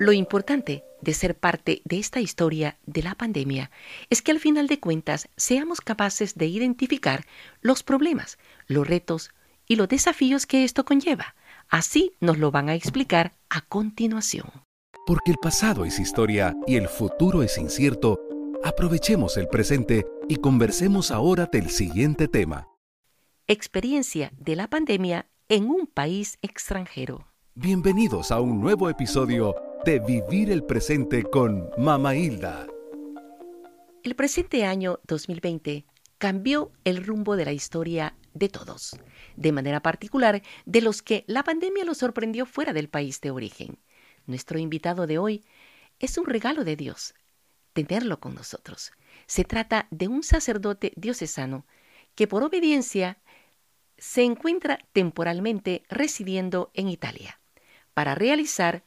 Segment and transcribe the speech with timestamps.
[0.00, 3.70] Lo importante de ser parte de esta historia de la pandemia
[4.08, 7.26] es que al final de cuentas seamos capaces de identificar
[7.60, 9.30] los problemas, los retos
[9.66, 11.34] y los desafíos que esto conlleva.
[11.68, 14.46] Así nos lo van a explicar a continuación.
[15.06, 18.18] Porque el pasado es historia y el futuro es incierto,
[18.64, 22.68] aprovechemos el presente y conversemos ahora del siguiente tema.
[23.46, 27.26] Experiencia de la pandemia en un país extranjero.
[27.54, 32.66] Bienvenidos a un nuevo episodio de Vivir el Presente con Mama Hilda.
[34.02, 35.86] El presente año 2020
[36.18, 38.98] cambió el rumbo de la historia de todos,
[39.36, 43.78] de manera particular de los que la pandemia los sorprendió fuera del país de origen.
[44.26, 45.44] Nuestro invitado de hoy
[45.98, 47.14] es un regalo de Dios,
[47.72, 48.92] tenerlo con nosotros.
[49.26, 51.64] Se trata de un sacerdote diocesano
[52.14, 53.18] que por obediencia
[53.96, 57.40] se encuentra temporalmente residiendo en Italia
[57.94, 58.84] para realizar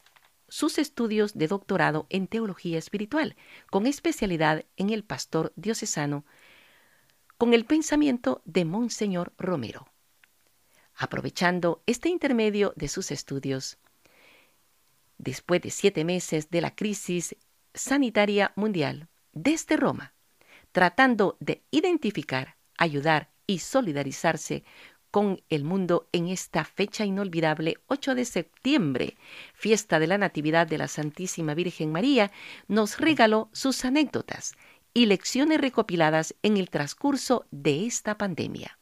[0.54, 3.36] sus estudios de doctorado en teología espiritual,
[3.72, 6.26] con especialidad en el pastor diocesano,
[7.40, 9.88] con el pensamiento de Monseñor Romero.
[10.94, 13.80] Aprovechando este intermedio de sus estudios,
[15.18, 17.36] después de siete meses de la crisis
[17.74, 20.14] sanitaria mundial, desde Roma,
[20.72, 24.64] tratando de identificar, ayudar y solidarizarse
[25.14, 29.16] con el mundo en esta fecha inolvidable 8 de septiembre,
[29.54, 32.32] fiesta de la Natividad de la Santísima Virgen María,
[32.68, 34.56] nos regaló sus anécdotas
[34.92, 38.80] y lecciones recopiladas en el transcurso de esta pandemia.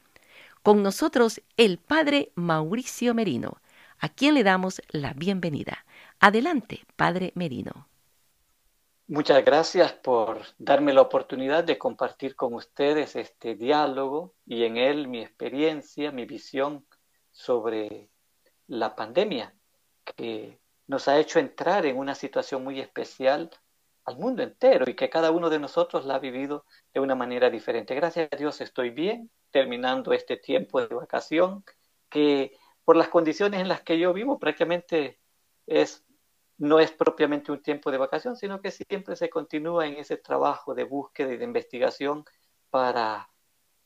[0.64, 3.58] Con nosotros el Padre Mauricio Merino,
[4.00, 5.84] a quien le damos la bienvenida.
[6.22, 7.91] Adelante, Padre Merino.
[9.12, 15.10] Muchas gracias por darme la oportunidad de compartir con ustedes este diálogo y en él
[15.10, 16.88] mi experiencia, mi visión
[17.30, 18.10] sobre
[18.68, 19.54] la pandemia
[20.06, 23.50] que nos ha hecho entrar en una situación muy especial
[24.06, 26.64] al mundo entero y que cada uno de nosotros la ha vivido
[26.94, 27.94] de una manera diferente.
[27.94, 31.66] Gracias a Dios estoy bien, terminando este tiempo de vacación,
[32.10, 35.20] que por las condiciones en las que yo vivo prácticamente
[35.68, 36.06] es
[36.62, 40.76] no es propiamente un tiempo de vacación, sino que siempre se continúa en ese trabajo
[40.76, 42.24] de búsqueda y de investigación
[42.70, 43.32] para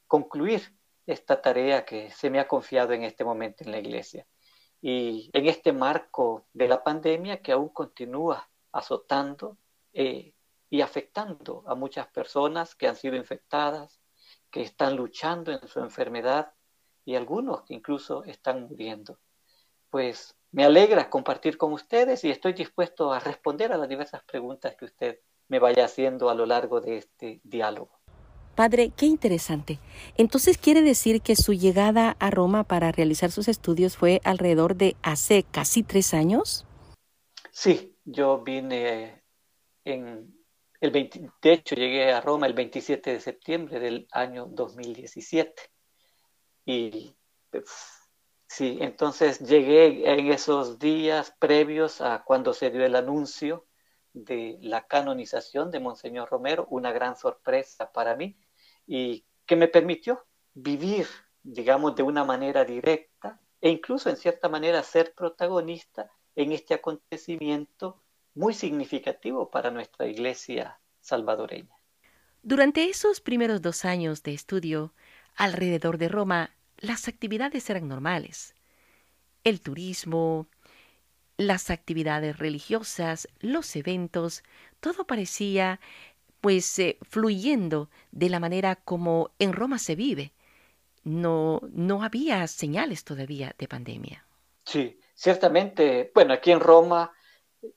[0.08, 0.76] concluir
[1.06, 4.28] esta tarea que se me ha confiado en este momento en la iglesia.
[4.82, 9.58] Y en este marco de la pandemia que aún continúa azotando
[9.94, 10.34] eh,
[10.70, 14.02] y afectando a muchas personas que han sido infectadas,
[14.52, 16.54] que están luchando en su enfermedad
[17.06, 19.18] y algunos que incluso están muriendo.
[19.90, 24.74] Pues me alegra compartir con ustedes y estoy dispuesto a responder a las diversas preguntas
[24.78, 28.00] que usted me vaya haciendo a lo largo de este diálogo.
[28.56, 29.80] Padre, qué interesante.
[30.18, 34.96] Entonces quiere decir que su llegada a Roma para realizar sus estudios fue alrededor de
[35.04, 36.66] hace casi tres años.
[37.52, 39.24] Sí, yo vine
[39.84, 40.34] en
[40.80, 45.54] el 20, de hecho llegué a Roma el 27 de septiembre del año 2017
[46.64, 47.14] y
[47.52, 47.95] pues,
[48.56, 53.66] Sí, entonces llegué en esos días previos a cuando se dio el anuncio
[54.14, 58.38] de la canonización de Monseñor Romero, una gran sorpresa para mí
[58.88, 61.06] y que me permitió vivir,
[61.44, 68.04] digamos, de una manera directa e incluso en cierta manera ser protagonista en este acontecimiento
[68.36, 71.76] muy significativo para nuestra iglesia salvadoreña.
[72.42, 74.94] Durante esos primeros dos años de estudio
[75.36, 78.56] alrededor de Roma, las actividades eran normales.
[79.44, 80.48] El turismo,
[81.38, 84.44] las actividades religiosas, los eventos,
[84.80, 85.80] todo parecía
[86.42, 90.32] pues eh, fluyendo de la manera como en Roma se vive.
[91.04, 94.26] No, no había señales todavía de pandemia.
[94.64, 97.12] Sí, ciertamente, bueno, aquí en Roma,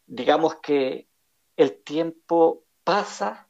[0.07, 1.09] digamos que
[1.57, 3.49] el tiempo pasa,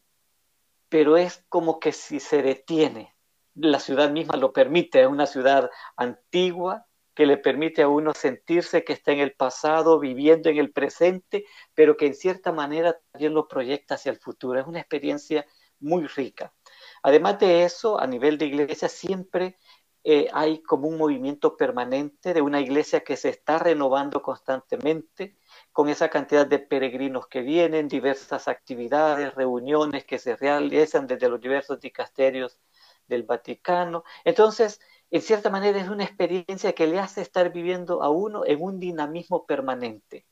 [0.88, 3.14] pero es como que si se detiene
[3.60, 8.84] la ciudad misma lo permite, es una ciudad antigua que le permite a uno sentirse
[8.84, 11.44] que está en el pasado, viviendo en el presente,
[11.74, 14.60] pero que en cierta manera también lo proyecta hacia el futuro.
[14.60, 15.44] Es una experiencia
[15.80, 16.54] muy rica.
[17.02, 19.58] Además de eso, a nivel de iglesia siempre
[20.04, 25.36] eh, hay como un movimiento permanente de una iglesia que se está renovando constantemente,
[25.72, 31.40] con esa cantidad de peregrinos que vienen, diversas actividades, reuniones que se realizan desde los
[31.40, 32.60] diversos dicasterios
[33.08, 34.04] del Vaticano.
[34.24, 38.62] Entonces, en cierta manera es una experiencia que le hace estar viviendo a uno en
[38.62, 40.26] un dinamismo permanente.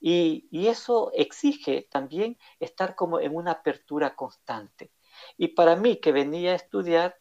[0.00, 4.92] Y, eso exige también estar como en una apertura constante.
[5.36, 7.16] Y para mí que venía a estudiar,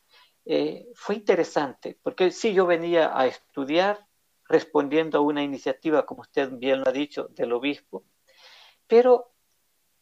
[0.46, 4.08] eh, fue interesante, porque sí yo venía a estudiar
[4.46, 8.06] respondiendo a una iniciativa, como usted bien lo ha dicho, del obispo,
[8.88, 9.32] Pero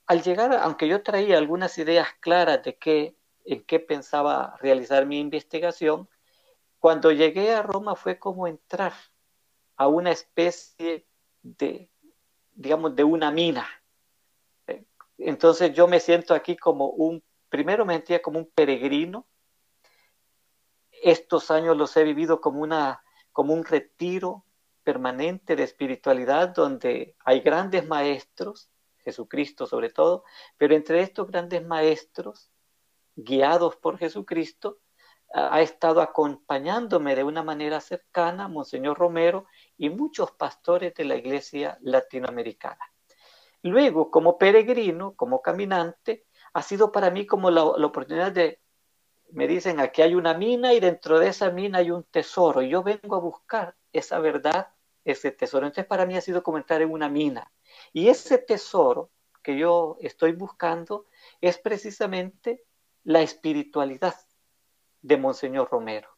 [0.07, 3.15] al llegar, aunque yo traía algunas ideas claras de qué,
[3.50, 6.07] en qué pensaba realizar mi investigación,
[6.78, 8.94] cuando llegué a Roma fue como entrar
[9.75, 11.07] a una especie
[11.42, 11.90] de,
[12.51, 13.68] digamos, de una mina.
[15.18, 19.25] Entonces yo me siento aquí como un, primero me sentía como un peregrino.
[20.92, 24.45] Estos años los he vivido como, una, como un retiro
[24.84, 28.69] permanente de espiritualidad donde hay grandes maestros,
[29.00, 30.24] Jesucristo sobre todo,
[30.56, 32.49] pero entre estos grandes maestros,
[33.24, 34.80] guiados por Jesucristo,
[35.31, 39.45] ha estado acompañándome de una manera cercana Monseñor Romero
[39.77, 42.80] y muchos pastores de la iglesia latinoamericana.
[43.62, 48.60] Luego, como peregrino, como caminante, ha sido para mí como la, oportunidad de,
[49.31, 52.62] me dicen, aquí hay una mina y dentro de esa mina hay un tesoro.
[52.63, 54.69] Y yo vengo a buscar esa verdad,
[55.04, 55.68] ese tesoro.
[55.68, 57.51] Entonces para mí ha sido como en una mina.
[57.94, 59.12] Y ese tesoro
[59.44, 61.06] que yo estoy buscando
[61.39, 62.63] es precisamente
[63.04, 64.16] la espiritualidad
[65.01, 66.10] de Monseñor Romero,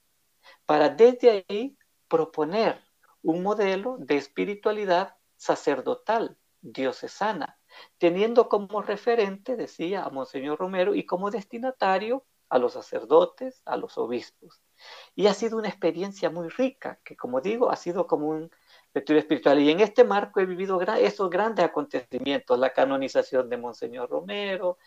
[0.66, 2.82] para desde ahí proponer
[3.22, 7.60] un modelo de espiritualidad sacerdotal, diocesana,
[7.98, 13.98] teniendo como referente, decía, a Monseñor Romero y como destinatario a los sacerdotes, a los
[13.98, 14.62] obispos.
[15.16, 18.52] Y ha sido una experiencia muy rica, que como digo, ha sido como un
[18.94, 19.60] retiro espiritual.
[19.60, 24.78] Y en este marco he vivido esos grandes acontecimientos, la canonización de Monseñor Romero,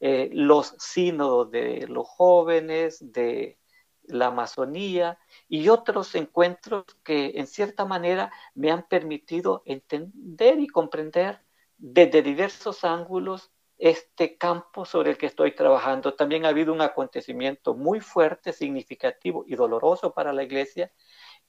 [0.00, 3.58] eh, los sínodos de los jóvenes, de
[4.04, 5.18] la Amazonía
[5.48, 11.42] y otros encuentros que en cierta manera me han permitido entender y comprender
[11.76, 16.14] desde diversos ángulos este campo sobre el que estoy trabajando.
[16.14, 20.92] También ha habido un acontecimiento muy fuerte, significativo y doloroso para la Iglesia,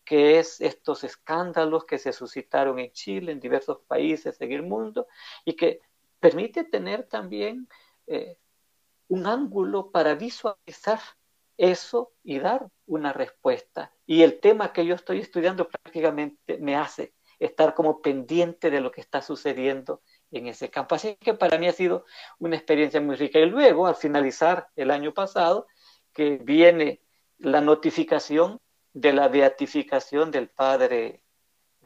[0.06, 5.07] que es estos escándalos que se suscitaron en Chile, en diversos países en el mundo,
[5.44, 5.81] y que
[6.21, 7.68] permite tener también
[8.07, 8.38] eh,
[9.11, 11.01] un ángulo para visualizar
[11.57, 13.91] eso y dar una respuesta.
[14.05, 18.89] Y el tema que yo estoy estudiando prácticamente me hace estar como pendiente de lo
[18.89, 20.95] que está sucediendo en ese campo.
[20.95, 22.05] Así que para mí ha sido
[22.39, 23.37] una experiencia muy rica.
[23.39, 25.67] Y luego, al finalizar el año pasado,
[26.13, 27.01] que viene
[27.37, 28.61] la notificación
[28.93, 31.25] de la beatificación del padre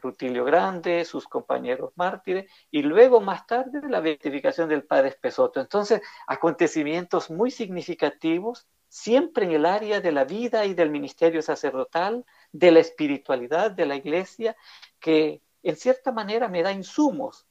[0.06, 5.60] Rutilio Grande, sus compañeros mártires, y luego más tarde la beatificación del padre Espesoto.
[5.60, 12.24] Entonces, acontecimientos muy significativos, siempre en el área de la vida y del ministerio sacerdotal,
[12.52, 14.56] de la espiritualidad de la iglesia,
[15.00, 17.46] que en cierta manera me da insumos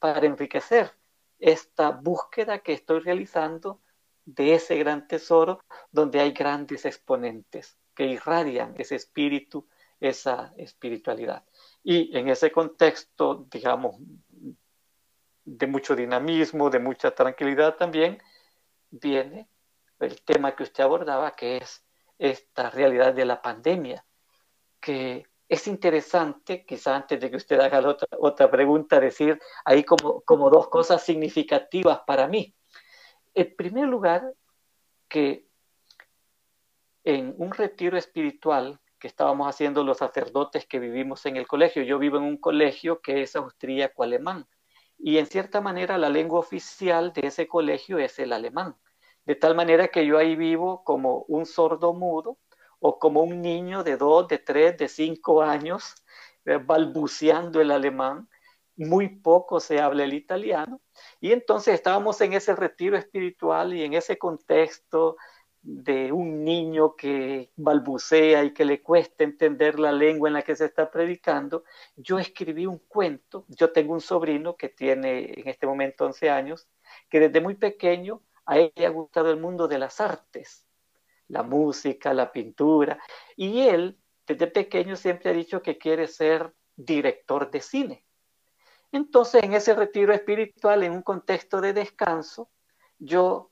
[0.00, 0.92] para enriquecer
[1.38, 3.80] esta búsqueda que estoy realizando
[4.24, 9.68] de ese gran tesoro donde hay grandes exponentes que irradian ese espíritu,
[10.00, 11.44] esa espiritualidad.
[11.82, 13.96] Y en ese contexto, digamos,
[15.44, 18.22] de mucho dinamismo, de mucha tranquilidad también,
[18.90, 19.48] viene
[19.98, 21.84] el tema que usted abordaba, que es
[22.18, 24.04] esta realidad de la pandemia,
[24.80, 30.20] que es interesante, quizá antes de que usted haga otra, otra pregunta, decir ahí como,
[30.20, 32.54] como dos cosas significativas para mí.
[33.34, 34.32] En primer lugar,
[35.08, 35.46] que
[37.04, 41.82] en un retiro espiritual que estábamos haciendo los sacerdotes que vivimos en el colegio.
[41.82, 44.46] Yo vivo en un colegio que es austríaco-alemán
[45.02, 48.76] y en cierta manera la lengua oficial de ese colegio es el alemán.
[49.24, 52.38] De tal manera que yo ahí vivo como un sordo mudo
[52.78, 55.94] o como un niño de dos, de tres, de cinco años,
[56.44, 58.28] eh, balbuceando el alemán.
[58.76, 60.80] Muy poco se habla el italiano.
[61.20, 65.16] Y entonces estábamos en ese retiro espiritual y en ese contexto
[65.62, 70.56] de un niño que balbucea y que le cuesta entender la lengua en la que
[70.56, 71.64] se está predicando,
[71.96, 73.44] yo escribí un cuento.
[73.48, 76.68] Yo tengo un sobrino que tiene en este momento 11 años,
[77.08, 80.66] que desde muy pequeño a él le ha gustado el mundo de las artes,
[81.28, 82.98] la música, la pintura,
[83.36, 88.04] y él desde pequeño siempre ha dicho que quiere ser director de cine.
[88.92, 92.50] Entonces, en ese retiro espiritual, en un contexto de descanso,
[92.98, 93.50] yo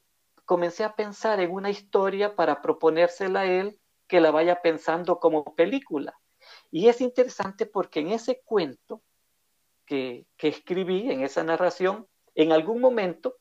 [0.48, 5.54] comencé a pensar en una historia para proponérsela a él que la vaya pensando como
[5.54, 6.18] película.
[6.70, 9.02] Y es interesante porque en ese cuento
[9.84, 13.36] que, que escribí, en esa narración, en algún momento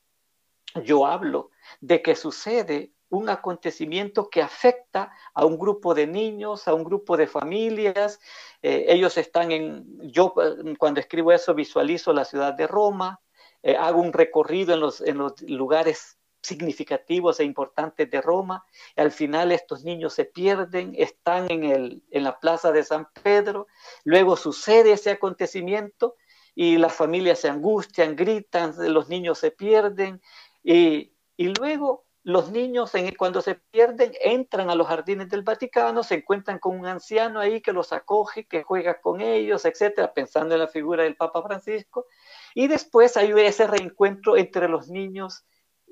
[0.84, 1.50] yo hablo
[1.80, 7.16] de que sucede un acontecimiento que afecta a un grupo de niños, a un grupo
[7.16, 8.20] de familias.
[8.62, 10.34] Eh, ellos están en, yo
[10.78, 13.22] cuando escribo eso visualizo la ciudad de Roma,
[13.64, 18.66] eh, hago un recorrido en los, en los lugares significativos e importantes de Roma.
[18.96, 23.08] Y al final estos niños se pierden, están en, el, en la plaza de San
[23.22, 23.68] Pedro,
[24.04, 26.16] luego sucede ese acontecimiento
[26.56, 30.22] y las familias se angustian, gritan, los niños se pierden
[30.64, 36.16] y, y luego los niños cuando se pierden entran a los jardines del Vaticano, se
[36.16, 40.60] encuentran con un anciano ahí que los acoge, que juega con ellos, etcétera, pensando en
[40.60, 42.06] la figura del Papa Francisco.
[42.54, 45.46] Y después hay ese reencuentro entre los niños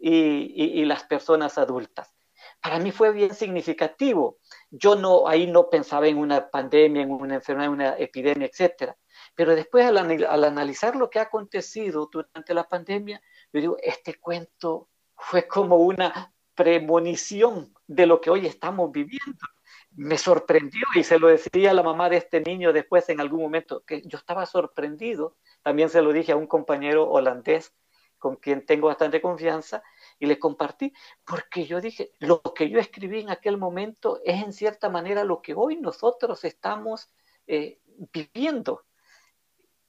[0.07, 2.13] y, las personas adultas.
[2.61, 4.37] Para mí fue bien significativo.
[4.69, 8.97] Yo no ahí no pensaba en una pandemia, en una enfermedad, en una epidemia, etcétera.
[9.33, 13.21] Pero después al, al analizar lo que ha acontecido durante la pandemia,
[13.51, 19.47] yo digo, este cuento fue como una premonición de lo que hoy estamos viviendo.
[19.95, 23.41] Me sorprendió y se lo decía a la mamá de este niño después en algún
[23.41, 25.37] momento, que yo estaba sorprendido.
[25.63, 27.73] También se lo dije a un compañero holandés
[28.17, 29.83] con quien tengo bastante confianza
[30.19, 30.93] y le compartí,
[31.25, 35.41] porque yo dije, lo que yo escribí en aquel momento es en cierta manera lo
[35.41, 37.09] que hoy nosotros estamos
[37.47, 37.79] eh,
[38.13, 38.85] viviendo.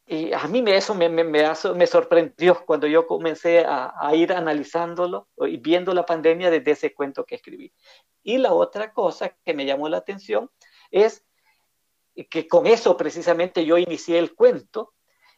[0.09, 5.29] Y a mí eso me, me, me, sorprendió cuando yo comencé a, a, ir analizándolo
[5.39, 7.73] y viendo la pandemia desde ese cuento que escribí.
[8.23, 10.49] Y la otra cosa que me llamó la atención
[10.93, 11.25] es
[12.31, 14.95] que con eso precisamente yo inicié el cuento.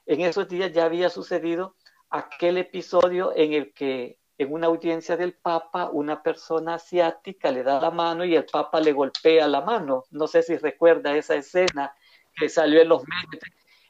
[0.07, 1.77] En esos días ya había sucedido
[2.11, 7.81] aquel episodio en el que en una audiencia del Papa una persona asiática le da
[7.81, 10.05] la mano y el Papa le golpea la mano.
[10.11, 11.95] No sé si recuerda esa escena
[12.35, 13.43] que salió en los medios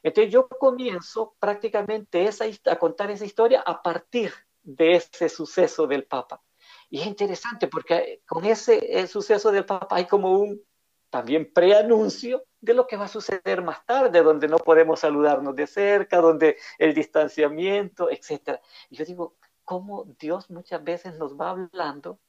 [0.03, 6.05] entonces yo comienzo prácticamente esa, a contar esa historia a partir de ese suceso del
[6.05, 6.41] Papa.
[6.89, 10.61] Y es interesante porque con ese suceso del Papa hay como un
[11.09, 15.65] también preanuncio de lo que va a suceder más tarde, donde no podemos saludarnos de
[15.65, 18.59] cerca, donde el distanciamiento, etc.
[18.89, 19.35] Y yo digo,
[19.69, 22.19] ¿cómo Dios muchas veces nos va hablando?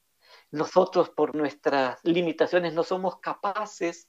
[0.51, 4.07] Nosotros por nuestras limitaciones no somos capaces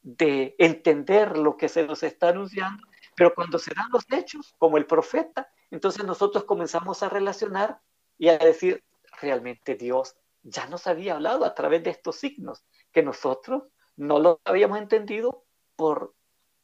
[0.00, 2.84] de entender lo que se nos está anunciando
[3.18, 7.80] pero cuando se dan los hechos, como el profeta, entonces nosotros comenzamos a relacionar
[8.16, 8.84] y a decir,
[9.20, 13.64] realmente Dios ya nos había hablado a través de estos signos, que nosotros
[13.96, 15.44] no lo habíamos entendido
[15.74, 16.14] por,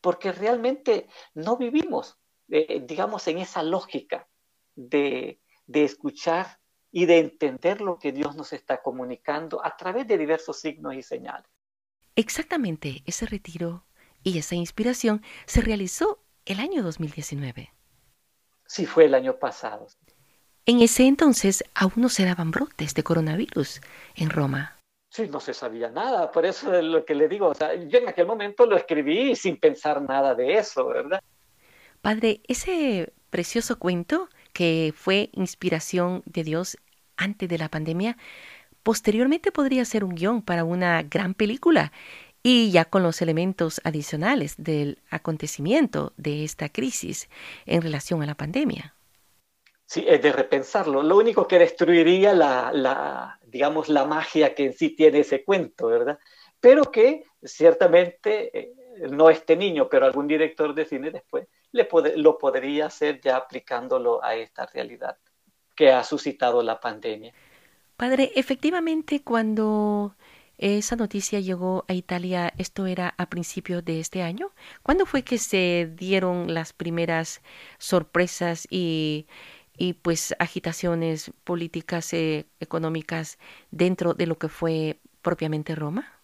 [0.01, 4.29] porque realmente no vivimos, eh, digamos, en esa lógica
[4.77, 6.59] de, de escuchar
[6.91, 11.03] y de entender lo que Dios nos está comunicando a través de diversos signos y
[11.03, 11.51] señales.
[12.17, 13.85] Exactamente, ese retiro
[14.23, 17.73] y esa inspiración se realizó el año 2019.
[18.67, 19.89] Sí, fue el año pasado.
[20.67, 23.81] En ese entonces aún no se daban brotes de coronavirus
[24.15, 24.79] en Roma.
[25.11, 27.49] Sí, no se sabía nada, por eso es lo que le digo.
[27.49, 31.23] O sea, yo en aquel momento lo escribí sin pensar nada de eso, ¿verdad?
[32.01, 36.79] Padre, ese precioso cuento que fue inspiración de Dios
[37.19, 38.17] antes de la pandemia,
[38.83, 41.93] posteriormente podría ser un guion para una gran película
[42.43, 47.29] y ya con los elementos adicionales del acontecimiento de esta crisis
[47.67, 48.95] en relación a la pandemia.
[49.87, 51.03] Sí, es de repensarlo.
[51.03, 56.19] Lo único que destruiría la, digamos, la magia que en sí tiene ese cuento, ¿verdad?
[56.61, 58.73] Pero que ciertamente eh,
[59.11, 64.23] no este niño, pero algún director de cine después le lo podría hacer ya aplicándolo
[64.23, 65.19] a esta realidad
[65.75, 67.35] que ha suscitado la pandemia.
[67.97, 70.15] Padre, efectivamente cuando
[70.57, 74.53] esa noticia llegó a Italia, esto era a principios de este año.
[74.85, 77.43] ¿Cuándo fue que se dieron las primeras
[77.79, 79.27] sorpresas y,
[80.03, 83.37] pues agitaciones políticas e económicas
[83.73, 86.21] dentro de lo que fue propiamente Roma?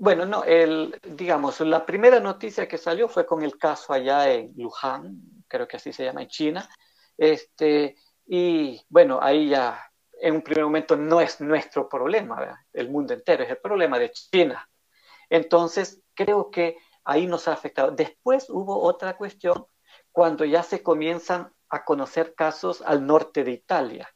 [0.00, 4.52] Bueno, no, el, digamos, la primera noticia que salió fue con el caso allá en
[4.56, 6.68] Luján, creo que así se llama en China,
[7.16, 9.90] este, y bueno, ahí ya
[10.20, 14.12] en un primer momento no es nuestro problema, el mundo entero, es el problema de
[14.12, 14.70] China.
[15.28, 17.90] Entonces, creo que ahí nos ha afectado.
[17.90, 19.66] Después hubo otra cuestión
[20.12, 24.08] cuando ya se comienzan a conocer casos al norte de Italia.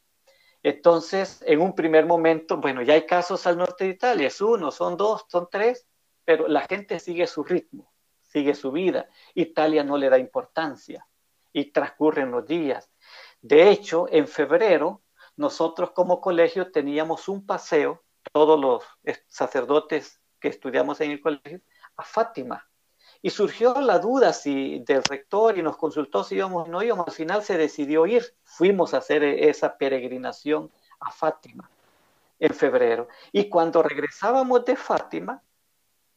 [0.62, 4.70] Entonces, en un primer momento, bueno, ya hay casos al norte de Italia, es uno,
[4.70, 5.88] son dos, son tres,
[6.24, 9.08] pero la gente sigue su ritmo, sigue su vida.
[9.34, 11.06] Italia no le da importancia
[11.52, 12.90] y transcurren los días.
[13.40, 15.02] De hecho, en febrero
[15.36, 18.84] nosotros como colegio teníamos un paseo, todos los
[19.26, 21.60] sacerdotes que estudiamos en el colegio,
[21.96, 22.68] a Fátima.
[23.22, 27.06] Y surgió la duda si del rector y nos consultó si íbamos o no íbamos.
[27.06, 28.34] Al final se decidió ir.
[28.42, 31.70] Fuimos a hacer esa peregrinación a Fátima
[32.40, 33.06] en febrero.
[33.30, 35.40] Y cuando regresábamos de Fátima,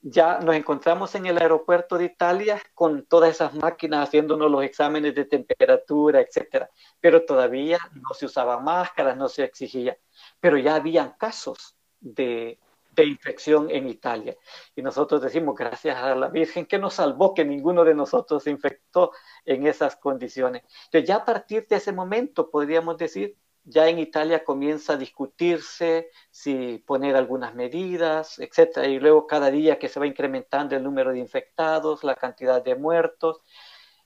[0.01, 5.15] ya nos encontramos en el aeropuerto de Italia con todas esas máquinas haciéndonos los exámenes
[5.15, 6.69] de temperatura, etcétera.
[6.99, 9.97] Pero todavía no se usaban máscaras, no se exigía.
[10.39, 12.59] Pero ya habían casos de,
[12.95, 14.35] de infección en Italia.
[14.75, 18.51] Y nosotros decimos, gracias a la Virgen que nos salvó, que ninguno de nosotros se
[18.51, 19.11] infectó
[19.43, 20.63] en esas condiciones.
[20.85, 26.11] Entonces, ya a partir de ese momento, podríamos decir, ya en Italia comienza a discutirse
[26.29, 31.11] si poner algunas medidas, etcétera, y luego cada día que se va incrementando el número
[31.11, 33.41] de infectados, la cantidad de muertos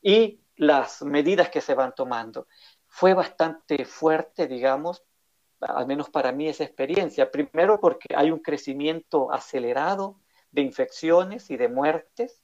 [0.02, 2.48] y las medidas que se van tomando.
[2.88, 5.04] Fue bastante fuerte, digamos,
[5.62, 7.32] al menos para mí esa experiencia.
[7.32, 10.20] Primero porque hay un crecimiento acelerado
[10.52, 12.42] de infecciones y de muertes.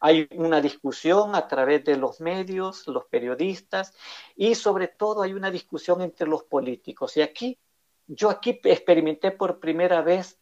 [0.00, 3.94] Hay una discusión a través de los medios, los periodistas
[4.36, 7.16] y sobre todo hay una discusión entre los políticos.
[7.16, 7.58] Y aquí,
[8.06, 10.38] yo aquí experimenté por primera vez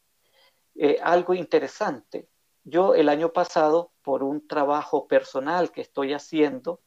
[0.75, 2.29] eh, algo interesante.
[2.65, 6.81] Yo el año pasado, por un trabajo personal que estoy haciendo,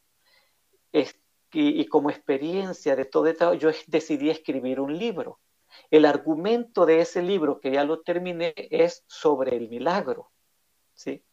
[1.52, 5.40] y, como experiencia de todo esto, yo decidí escribir un libro.
[5.90, 10.30] El argumento de ese libro, que ya lo terminé, es sobre el milagro.
[10.94, 11.24] ¿sí?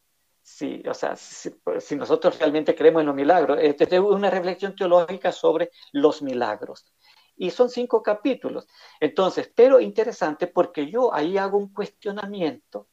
[0.42, 1.52] Sí, o sea, si,
[1.98, 6.86] nosotros realmente creemos en los milagros, es una reflexión teológica sobre los milagros.
[7.36, 8.66] Y son cinco capítulos.
[9.00, 12.88] Entonces, pero interesante porque yo ahí hago un cuestionamiento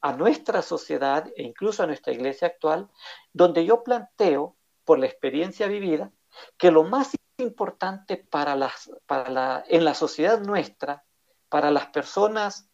[0.00, 2.88] a nuestra sociedad e incluso a nuestra iglesia actual,
[3.32, 6.10] donde yo planteo, por la experiencia vivida,
[6.56, 11.04] que lo más importante para las, para la, en la sociedad nuestra,
[11.48, 12.68] para las personas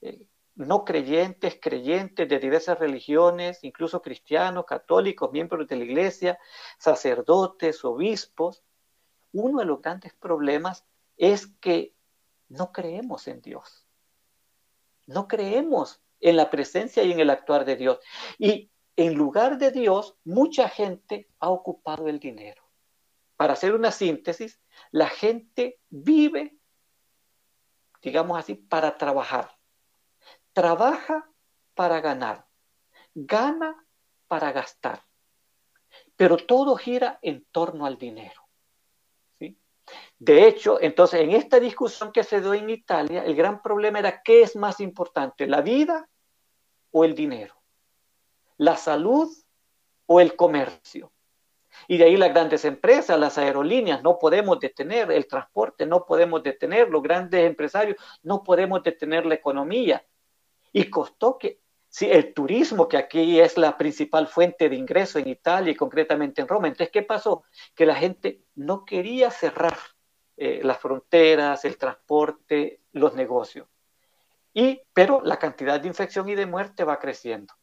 [0.00, 6.38] eh, no creyentes, creyentes de diversas religiones, incluso cristianos, católicos, miembros de la iglesia,
[6.78, 8.62] sacerdotes, obispos,
[9.32, 10.84] uno de los grandes problemas
[11.16, 11.94] es que
[12.48, 13.86] no creemos en Dios.
[15.06, 17.98] No creemos en la presencia y en el actuar de Dios.
[18.38, 22.63] Y en lugar de Dios, mucha gente ha ocupado el dinero.
[23.36, 24.60] Para hacer una síntesis,
[24.90, 26.56] la gente vive,
[28.02, 29.56] digamos así, para trabajar.
[30.52, 31.30] Trabaja
[31.74, 32.46] para ganar.
[33.14, 33.86] Gana
[34.28, 35.04] para gastar.
[36.16, 38.40] Pero todo gira en torno al dinero.
[40.18, 44.22] De hecho, entonces, en esta discusión que se dio en Italia, el gran problema era
[44.22, 46.08] qué es más importante, la vida
[46.90, 47.64] o el dinero
[48.56, 49.30] la salud
[50.06, 51.12] o el comercio.
[51.88, 56.42] Y de ahí las grandes empresas, las aerolíneas, no podemos detener el transporte, no podemos
[56.42, 60.04] detener los grandes empresarios, no podemos detener la economía.
[60.72, 65.28] Y costó que, si el turismo, que aquí es la principal fuente de ingreso en
[65.28, 67.44] Italia y concretamente en Roma, entonces, ¿qué pasó?
[67.74, 69.76] Que la gente no quería cerrar
[70.36, 73.68] eh, las fronteras, el transporte, los negocios.
[74.52, 77.54] Y, pero la cantidad de infección y de muerte va creciendo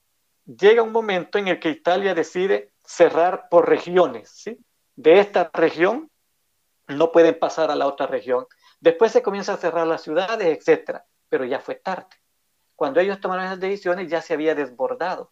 [0.57, 4.57] llega un momento en el que Italia decide cerrar por regiones, ¿sí?
[4.95, 6.09] De esta región
[6.87, 8.45] no pueden pasar a la otra región.
[8.79, 12.15] Después se comienza a cerrar las ciudades, etcétera, pero ya fue tarde.
[12.75, 15.31] Cuando ellos tomaron esas decisiones ya se había desbordado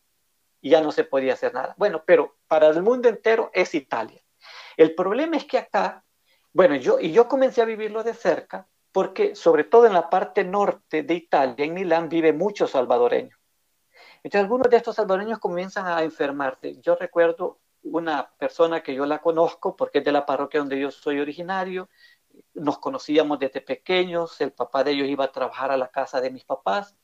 [0.61, 1.73] y ya no se podía hacer nada.
[1.77, 4.21] Bueno, pero para el mundo entero es Italia.
[4.77, 6.03] El problema es que acá,
[6.53, 10.43] bueno, yo y yo comencé a vivirlo de cerca porque sobre todo en la parte
[10.43, 13.38] norte de Italia, en Milán, vive muchos salvadoreños.
[14.23, 16.79] Entonces algunos de estos salvadoreños comienzan a enfermarse.
[16.81, 20.91] Yo recuerdo una persona que yo la conozco porque es de la parroquia donde yo
[20.91, 21.89] soy originario,
[22.53, 26.31] nos conocíamos desde pequeños, el papá de ellos iba a trabajar a la casa de
[26.31, 26.95] mis papás,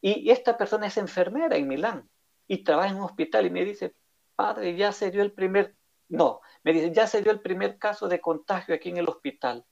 [0.00, 2.08] y esta persona es enfermera en Milán
[2.46, 3.94] y trabaja en un hospital y me dice,
[4.36, 5.74] padre, ya se dio el primer,
[6.08, 9.64] no, me dice, ya se dio el primer caso de contagio aquí en el hospital.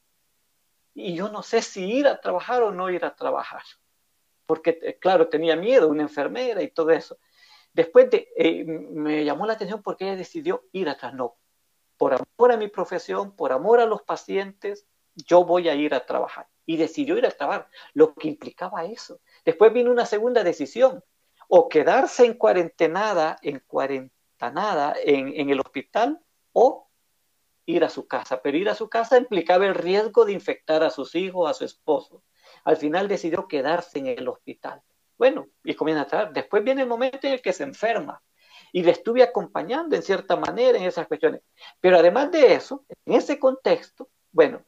[0.94, 3.62] Y yo no sé si ir a trabajar o no ir a trabajar
[4.46, 7.18] porque, eh, claro, tenía miedo, una enfermera y todo eso.
[7.72, 11.14] Después de, eh, me llamó la atención porque ella decidió ir atrás.
[11.14, 11.37] No,
[11.96, 16.07] por amor a mi profesión, por amor a los pacientes, yo voy a ir a
[16.07, 16.48] trabajar.
[16.66, 19.20] Y decidió ir a trabajar, lo que implicaba eso.
[19.44, 21.02] Después vino una segunda decisión,
[21.48, 26.20] o quedarse en cuarentenada, en cuarentanada en, en el hospital,
[26.52, 26.88] o
[27.66, 28.40] ir a su casa.
[28.40, 31.64] Pero ir a su casa implicaba el riesgo de infectar a sus hijos, a su
[31.64, 32.22] esposo
[32.64, 34.83] al final decidió quedarse en el hospital.
[35.16, 36.33] Bueno, y comienza a trabajar.
[36.33, 38.20] Después viene el momento en el que se enferma
[38.72, 41.42] y le estuve acompañando en cierta manera en esas cuestiones.
[41.81, 44.64] Pero además de eso, en ese contexto, bueno,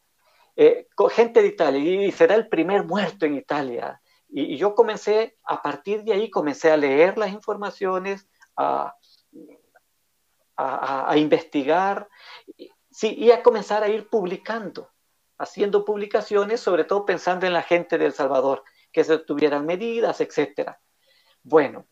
[0.54, 4.00] eh, gente de Italia, y será el primer muerto en Italia.
[4.28, 8.94] Y, yo comencé, a partir de ahí, comencé a leer las informaciones, a,
[10.56, 12.08] a, investigar,
[12.90, 14.90] sí, y a comenzar a ir publicando
[15.38, 20.20] haciendo publicaciones, sobre todo pensando en la gente de El Salvador, que se tuvieran medidas,
[20.20, 20.80] etcétera.
[21.42, 21.86] Bueno,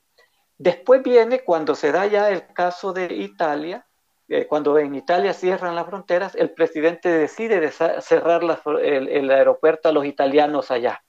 [0.58, 3.86] después viene cuando se da ya el caso de Italia,
[4.28, 8.42] eh, cuando en Italia cierran las fronteras, el presidente decide cerrar
[8.82, 11.04] el, aeropuerto a los italianos allá.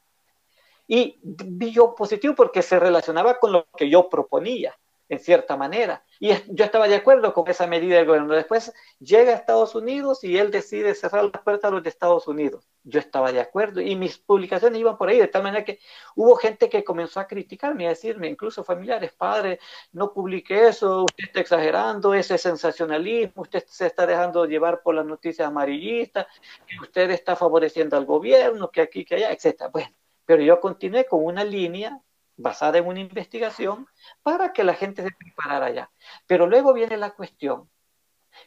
[0.88, 4.76] y vi positivo porque se relacionaba con lo que yo proponía
[5.10, 6.04] en cierta manera.
[6.20, 8.34] Y yo estaba de acuerdo con esa medida del gobierno.
[8.34, 12.28] Después llega a Estados Unidos y él decide cerrar las puertas a los de Estados
[12.28, 12.68] Unidos.
[12.84, 15.80] Yo estaba de acuerdo y mis publicaciones iban por ahí, de tal manera que
[16.16, 19.60] hubo gente que comenzó a criticarme, a decirme, incluso familiares, padres,
[19.92, 25.06] no publique eso, usted está exagerando, ese sensacionalismo, usted se está dejando llevar por las
[25.06, 26.28] noticias amarillistas,
[26.68, 29.64] que usted está favoreciendo al gobierno, que aquí, que allá, etc.
[29.72, 29.90] Bueno,
[30.26, 32.00] pero yo continué con una línea
[32.38, 33.88] basada en una investigación
[34.24, 35.92] para que la gente se preparara ya.
[36.28, 37.70] Pero luego viene la cuestión,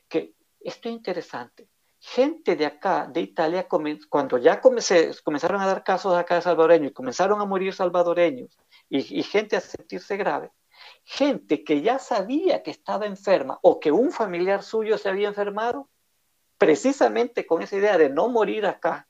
[0.08, 1.68] que esto es interesante.
[2.00, 6.94] Gente de acá, de Italia, cuando ya comenzaron a dar casos acá de salvadoreños y
[6.94, 8.56] comenzaron a morir salvadoreños
[8.88, 10.52] y, y gente a sentirse grave,
[11.02, 15.88] gente que ya sabía que estaba enferma o que un familiar suyo se había enfermado,
[16.56, 19.08] precisamente con esa idea de no morir acá,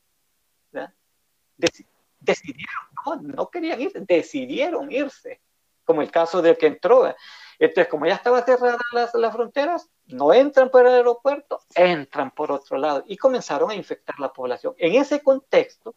[2.20, 2.87] decidieron,
[3.22, 5.40] no, querían ir, decidieron irse,
[5.84, 7.14] como el caso del que entró.
[7.58, 12.52] Entonces, como ya estaban cerradas las, las, fronteras, no entran por el aeropuerto, entran por
[12.52, 14.74] otro lado y comenzaron a infectar la población.
[14.78, 15.94] En ese contexto,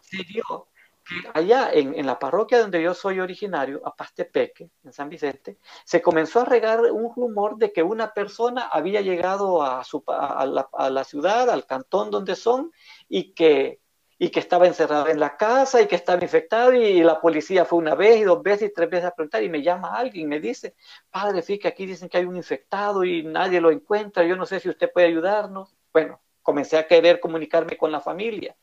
[0.00, 0.68] se dio
[1.08, 5.56] que allá en, en la parroquia donde yo soy originario, a Pastepeque, en San Vicente,
[5.84, 10.44] se comenzó a regar un rumor de que una persona había llegado a, su, a,
[10.44, 12.70] la, a la ciudad, al cantón donde son,
[13.08, 13.80] y que
[14.18, 17.78] y que estaba encerrado en la casa y que estaba infectado y la policía fue
[17.78, 20.28] una vez y dos veces y tres veces a preguntar y me llama alguien y
[20.28, 20.74] me dice,
[21.10, 24.58] padre, fíjate, aquí dicen que hay un infectado y nadie lo encuentra, yo no sé
[24.58, 25.76] si usted puede ayudarnos.
[25.92, 28.56] Bueno, comencé a querer comunicarme con la familia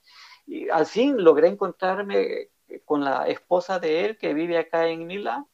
[0.46, 2.50] y al fin logré encontrarme
[2.84, 5.48] con la esposa de él que vive acá en Milán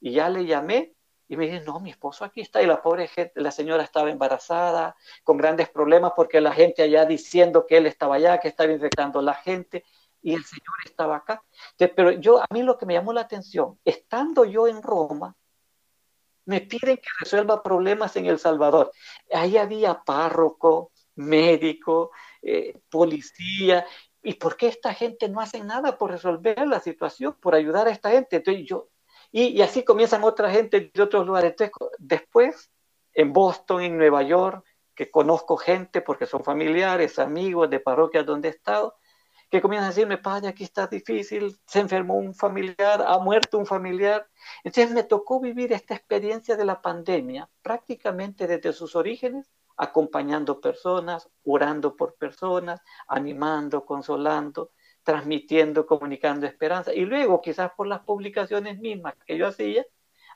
[0.00, 0.94] y ya le llamé
[1.28, 2.62] y me dice, no, mi esposo aquí está.
[2.62, 7.04] Y la pobre gente, la señora estaba embarazada, con grandes problemas porque la gente allá
[7.04, 9.84] diciendo que él estaba allá, que estaba infectando a la gente,
[10.22, 11.42] y el Señor estaba acá.
[11.94, 15.36] pero yo, a mí lo que me llamó la atención, estando yo en Roma,
[16.44, 18.90] me piden que resuelva problemas en El Salvador.
[19.32, 22.10] Ahí había párroco, médico,
[22.40, 23.86] eh, policía.
[24.22, 27.90] ¿Y por qué esta gente no hace nada por resolver la situación, por ayudar a
[27.90, 28.36] esta gente?
[28.36, 28.88] Entonces yo,
[29.30, 31.54] y, así comienzan otra gente de otros lugares.
[31.98, 32.70] después,
[33.12, 34.64] en Boston, en Nueva York,
[34.94, 38.96] que conozco gente porque son familiares, amigos de parroquias donde he estado,
[39.50, 43.66] que comienzan a decirme, padre, aquí está difícil, se enfermó un familiar, ha muerto un
[43.66, 44.28] familiar.
[44.64, 51.28] Entonces me tocó vivir esta experiencia de la pandemia prácticamente desde sus orígenes, acompañando personas,
[51.44, 54.72] orando por personas, animando, consolando,
[55.08, 56.92] transmitiendo, comunicando esperanza.
[56.92, 59.86] Y luego, quizás por las publicaciones mismas que yo hacía,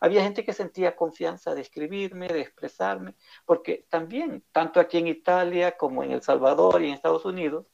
[0.01, 5.77] había gente que sentía confianza de escribirme, de expresarme, porque también, tanto aquí en Italia
[5.77, 7.67] como en El Salvador y en Estados Unidos,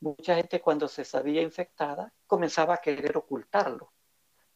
[0.00, 3.92] mucha gente cuando se sabía infectada comenzaba a querer ocultarlo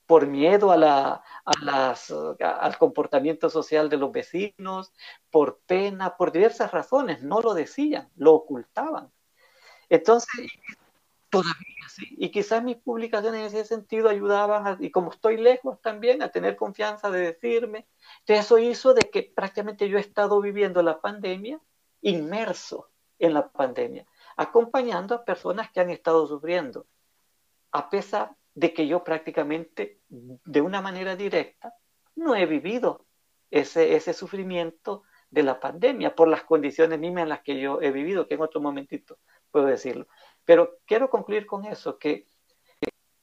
[0.07, 4.92] por miedo a la, a las, al comportamiento social de los vecinos,
[5.31, 9.12] por pena, por diversas razones, no lo decían, lo ocultaban.
[9.88, 10.51] Entonces,
[11.42, 12.14] Todavía sí.
[12.18, 16.57] Y quizás mis publicaciones en ese sentido ayudaban, y como estoy lejos también, a tener
[16.57, 17.87] confianza de decirme.
[18.20, 21.61] Entonces eso hizo de que prácticamente yo he estado viviendo la pandemia
[22.03, 26.87] inmerso en la pandemia, acompañando a personas que han estado sufriendo,
[27.72, 31.75] a pesar de que yo prácticamente de una manera directa
[32.14, 33.07] no he vivido
[33.51, 37.90] ese, ese sufrimiento de la pandemia por las condiciones mismas en las que yo he
[37.90, 39.18] vivido, que en otro momentito
[39.51, 40.07] puedo decirlo.
[40.46, 42.26] Pero quiero concluir con eso, que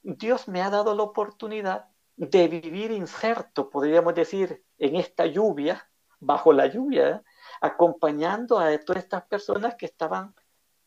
[0.02, 6.52] Dios me ha dado la oportunidad de vivir inserto, podríamos decir, en esta lluvia, bajo
[6.52, 7.24] la lluvia,
[7.60, 10.34] acompañando a todas estas personas que estaban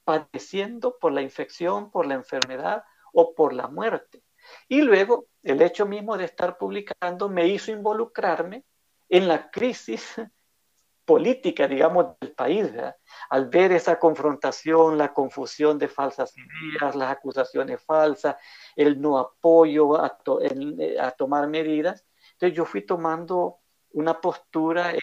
[0.03, 4.23] padeciendo por la infección, por la enfermedad o por la muerte.
[4.69, 8.63] Y luego el hecho mismo de estar publicando me hizo involucrarme
[9.09, 10.15] en la crisis
[11.07, 12.69] política, digamos, del país,
[13.29, 18.35] al ver esa confrontación, la confusión de falsas ideas, las acusaciones falsas,
[18.75, 22.05] el no apoyo a, eh, a tomar medidas.
[22.33, 23.59] Entonces yo fui tomando
[23.91, 24.93] una postura,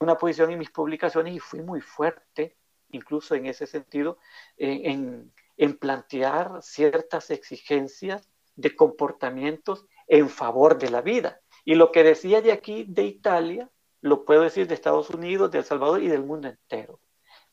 [0.00, 2.56] una posición en mis publicaciones y fui muy fuerte,
[2.90, 4.18] incluso en ese sentido,
[4.56, 11.40] en, en plantear ciertas exigencias de comportamientos en favor de la vida.
[11.64, 13.70] Y lo que decía de aquí, de Italia,
[14.02, 17.00] lo puedo decir de Estados Unidos, de El Salvador y del mundo entero.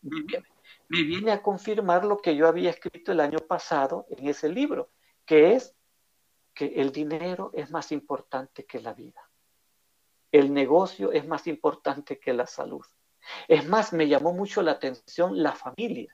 [0.02, 4.90] Me viene a confirmar lo que yo había escrito el año pasado en ese libro,
[5.26, 5.76] que es
[6.54, 9.30] que el dinero es más importante que la vida.
[10.32, 12.86] El negocio es más importante que la salud.
[13.48, 16.14] Es más, me llamó mucho la atención la familia.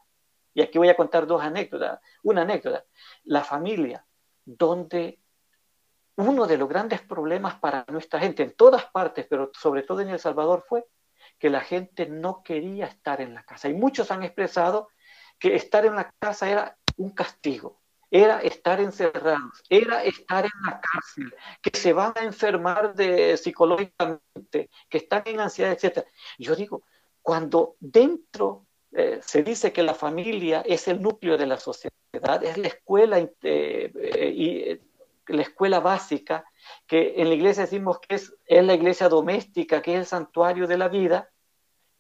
[0.54, 2.00] Y aquí voy a contar dos anécdotas.
[2.24, 2.86] Una anécdota,
[3.24, 4.06] la familia,
[4.44, 5.20] donde
[6.18, 10.10] uno de los grandes problemas para nuestra gente en todas partes, pero sobre todo en
[10.10, 10.86] El Salvador, fue
[11.40, 13.68] que la gente no quería estar en la casa.
[13.68, 14.90] Y muchos han expresado
[15.40, 20.80] que estar en la casa era un castigo, era estar encerrados, era estar en la
[20.80, 26.06] cárcel, que se van a enfermar de, psicológicamente, que están en ansiedad, etc.
[26.38, 26.84] Yo digo,
[27.22, 32.58] cuando dentro eh, se dice que la familia es el núcleo de la sociedad, es
[32.58, 34.80] la escuela, eh, eh, y,
[35.28, 36.46] la escuela básica,
[36.88, 40.68] que en la iglesia decimos que es, es la iglesia doméstica, que es el santuario
[40.68, 41.32] de la vida,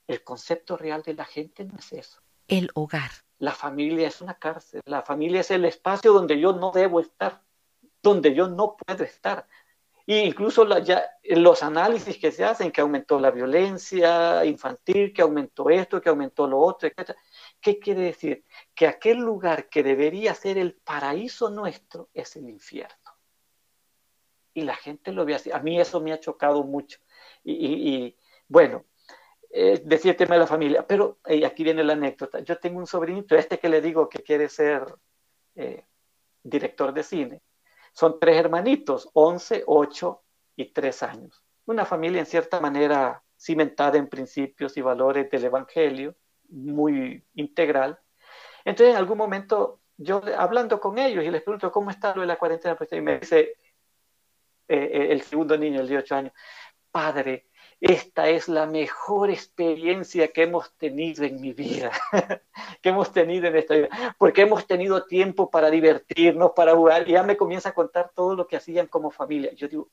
[0.07, 2.21] el concepto real de la gente no es eso.
[2.47, 3.11] El hogar.
[3.39, 7.41] La familia es una cárcel, la familia es el espacio donde yo no debo estar,
[8.01, 9.47] donde yo no puedo estar.
[10.07, 15.69] E incluso ya, los análisis que se hacen, que aumentó la violencia infantil, que aumentó
[15.69, 17.17] esto, que aumentó lo otro, etc.
[17.59, 18.45] ¿Qué quiere decir?
[18.75, 23.04] Que aquel lugar que debería ser el paraíso nuestro es el infierno.
[24.55, 25.51] Y la gente lo ve así.
[25.51, 26.99] A mí eso me ha chocado mucho.
[27.43, 28.15] Y,
[28.47, 28.85] bueno,
[29.51, 32.39] eh, decía el tema de la familia, pero aquí viene la anécdota.
[32.39, 34.83] Yo tengo un sobrinito, este que le digo que quiere ser
[35.55, 35.83] eh,
[36.41, 37.41] director de cine.
[37.91, 40.23] Son tres hermanitos, 11, 8
[40.55, 41.43] y 3 años.
[41.65, 46.15] Una familia en cierta manera cimentada en principios y valores del Evangelio,
[46.49, 47.99] muy integral.
[48.63, 52.27] Entonces en algún momento yo hablando con ellos y les pregunto cómo está lo de
[52.27, 53.57] la cuarentena, pues, y me dice
[54.67, 56.33] eh, eh, el segundo niño, el de 8 años,
[56.91, 57.47] padre,
[57.79, 61.91] esta es la mejor experiencia que hemos tenido en mi vida,
[62.81, 67.11] que hemos tenido en esta vida, porque hemos tenido tiempo para divertirnos, para jugar, y
[67.11, 69.53] ya me comienza a contar todo lo que hacían como familia.
[69.53, 69.89] Yo digo,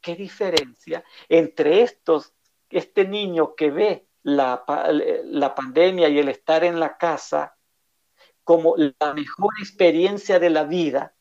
[0.00, 2.32] ¿qué diferencia entre estos,
[2.70, 4.64] este niño que ve la,
[5.24, 7.56] la pandemia y el estar en la casa
[8.44, 11.13] como la mejor experiencia de la vida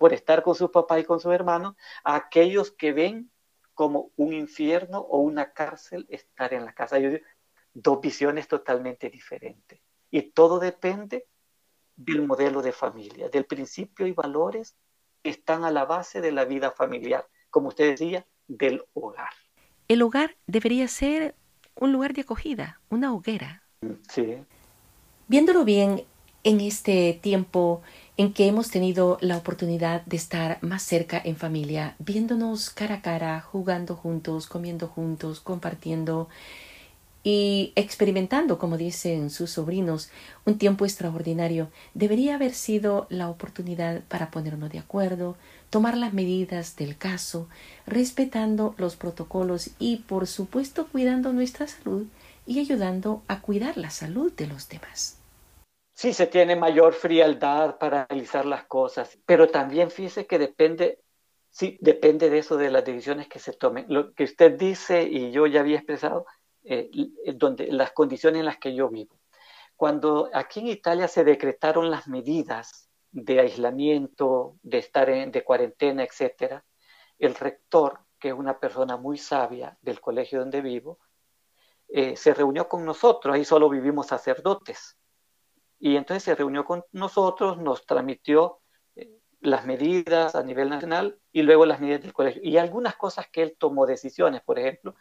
[0.00, 3.30] por estar con sus papás y con sus hermanos, a aquellos que ven
[3.74, 6.98] como un infierno o una cárcel estar en la casa.
[6.98, 7.24] Yo digo,
[7.74, 9.78] dos visiones totalmente diferentes.
[10.10, 11.26] Y todo depende
[11.96, 14.74] del modelo de familia, del principio y valores
[15.22, 19.34] que están a la base de la vida familiar, como usted decía, del hogar.
[19.86, 21.34] El hogar debería ser
[21.74, 23.64] un lugar de acogida, una hoguera.
[24.08, 24.38] Sí.
[25.28, 26.06] Viéndolo bien,
[26.42, 27.82] en este tiempo
[28.20, 33.00] en que hemos tenido la oportunidad de estar más cerca en familia, viéndonos cara a
[33.00, 36.28] cara, jugando juntos, comiendo juntos, compartiendo
[37.24, 40.10] y experimentando, como dicen sus sobrinos,
[40.44, 45.38] un tiempo extraordinario, debería haber sido la oportunidad para ponernos de acuerdo,
[45.70, 47.48] tomar las medidas del caso,
[47.86, 52.04] respetando los protocolos y, por supuesto, cuidando nuestra salud
[52.46, 55.19] y ayudando a cuidar la salud de los demás
[56.00, 61.02] sí se tiene mayor frialdad para analizar las cosas, pero también fíjese que depende,
[61.50, 63.84] sí, depende de eso, de las decisiones que se tomen.
[63.86, 66.24] Lo que usted dice y yo ya había expresado,
[66.64, 66.90] eh,
[67.34, 69.20] donde, las condiciones en las que yo vivo.
[69.76, 76.02] Cuando aquí en Italia se decretaron las medidas de aislamiento, de estar en, de cuarentena,
[76.02, 76.64] etcétera,
[77.18, 80.98] el rector, que es una persona muy sabia del colegio donde vivo,
[81.88, 84.96] eh, se reunió con nosotros, ahí solo vivimos sacerdotes,
[85.80, 88.60] y entonces se reunió con nosotros, nos transmitió
[88.94, 92.42] eh, las medidas a nivel nacional y luego las medidas del colegio.
[92.44, 94.94] Y algunas cosas que él tomó decisiones, por ejemplo,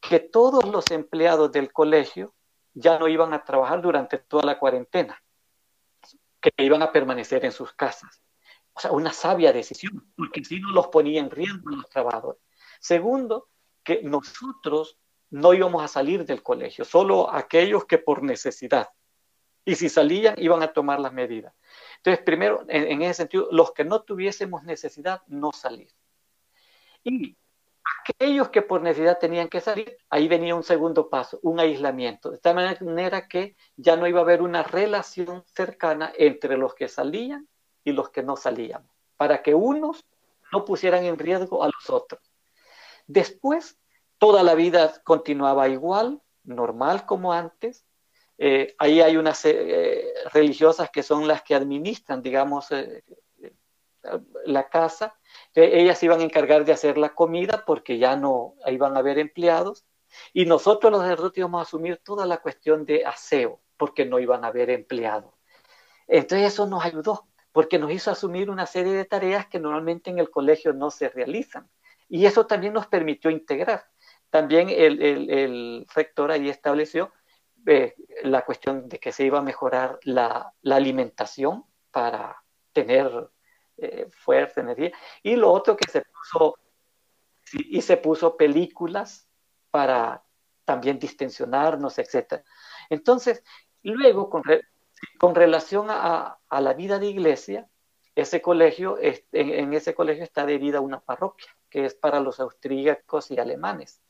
[0.00, 2.34] que todos los empleados del colegio
[2.74, 5.22] ya no iban a trabajar durante toda la cuarentena,
[6.40, 8.20] que iban a permanecer en sus casas.
[8.72, 12.42] O sea, una sabia decisión, porque si no los ponía en riesgo los trabajadores.
[12.80, 13.48] Segundo,
[13.84, 14.98] que nosotros
[15.30, 18.88] no íbamos a salir del colegio, solo aquellos que por necesidad
[19.64, 21.54] y si salían iban a tomar las medidas.
[21.98, 25.88] Entonces, primero, en, ese sentido, los que no tuviésemos necesidad, no salir.
[27.04, 27.36] Y
[28.04, 32.38] aquellos que por necesidad tenían que salir, ahí venía un segundo paso, un aislamiento, de
[32.38, 37.48] tal manera que ya no iba a haber una relación cercana entre los que salían
[37.84, 40.04] y los que no salían, para que unos
[40.52, 42.20] no pusieran en riesgo a los otros.
[43.06, 43.78] Después,
[44.18, 47.84] toda la vida continuaba igual, normal como antes,
[48.44, 53.04] eh, ahí hay unas eh, religiosas que son las que administran, digamos, eh,
[54.46, 55.16] la casa.
[55.54, 59.86] ellas iban a encargar de hacer la comida porque ya no iban a haber empleados.
[60.32, 64.44] Y nosotros los sacerdotes íbamos a asumir toda la cuestión de aseo porque no iban
[64.44, 65.32] a haber empleados.
[66.08, 70.18] Entonces eso nos ayudó porque nos hizo asumir una serie de tareas que normalmente en
[70.18, 71.70] el colegio no se realizan.
[72.08, 73.84] Y eso también nos permitió integrar.
[74.30, 77.12] También el, el rector ahí estableció
[78.22, 83.30] la cuestión de que se iba a mejorar la, alimentación para tener
[83.76, 84.92] eh, fuerza, energía.
[85.22, 86.58] Y lo otro que se puso,
[87.52, 89.28] y se puso películas
[89.70, 90.24] para
[90.64, 92.42] también distensionarnos, etc.
[92.88, 93.42] Entonces,
[93.82, 94.42] luego, con,
[95.18, 97.68] con relación a, la vida de iglesia,
[98.14, 103.38] ese colegio, en, ese colegio está adherida una parroquia, que es para los austríacos y
[103.38, 104.02] alemanes.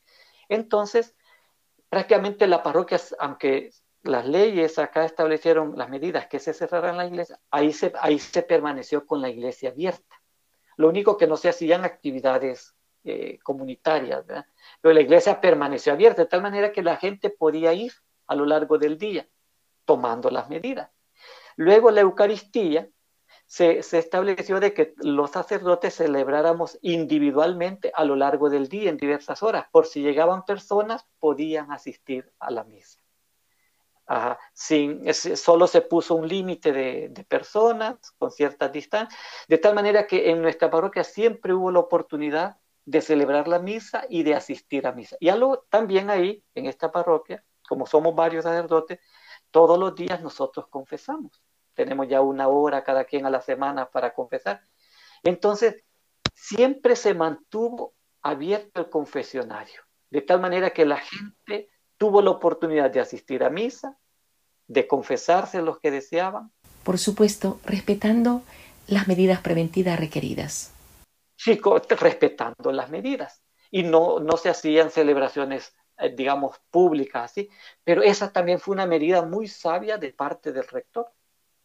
[0.49, 1.15] Entonces,
[1.93, 3.69] prácticamente la parroquia, aunque
[4.01, 8.41] las leyes acá establecieron las medidas que se cerraran la iglesia, ahí se, ahí se
[8.41, 10.15] permaneció con la iglesia abierta.
[10.75, 14.47] Lo único que no se hacían actividades eh, comunitarias, ¿verdad?
[14.81, 17.93] pero la iglesia permaneció abierta de tal manera que la gente podía ir
[18.25, 19.27] a lo largo del día
[19.85, 20.89] tomando las medidas.
[21.57, 22.89] Luego la Eucaristía
[23.53, 29.43] se, estableció de que los sacerdotes celebráramos individualmente a lo largo del día en diversas
[29.43, 29.67] horas.
[29.71, 32.99] Por si llegaban personas, podían asistir a la misa.
[34.53, 40.07] sin, solo se puso un límite de, de, personas con ciertas distancias, de tal manera
[40.07, 44.87] que en nuestra parroquia siempre hubo la oportunidad de celebrar la misa y de asistir
[44.87, 45.15] a misa.
[45.19, 48.99] Y algo también ahí, en esta parroquia, como somos varios sacerdotes,
[49.51, 51.39] todos los días nosotros confesamos
[51.73, 54.61] tenemos ya una hora cada quien a la semana para confesar.
[55.23, 55.83] Entonces,
[56.33, 62.91] siempre se mantuvo abierto el confesionario, de tal manera que la gente tuvo la oportunidad
[62.91, 63.97] de asistir a misa,
[64.67, 66.51] de confesarse los que deseaban.
[66.83, 68.41] Por supuesto, respetando
[68.87, 70.73] las medidas preventivas requeridas.
[71.35, 71.59] Sí,
[71.99, 73.41] respetando las medidas.
[73.71, 77.49] Y no, no se hacían celebraciones, eh, digamos, públicas así,
[77.83, 81.11] pero esa también fue una medida muy sabia de parte del rector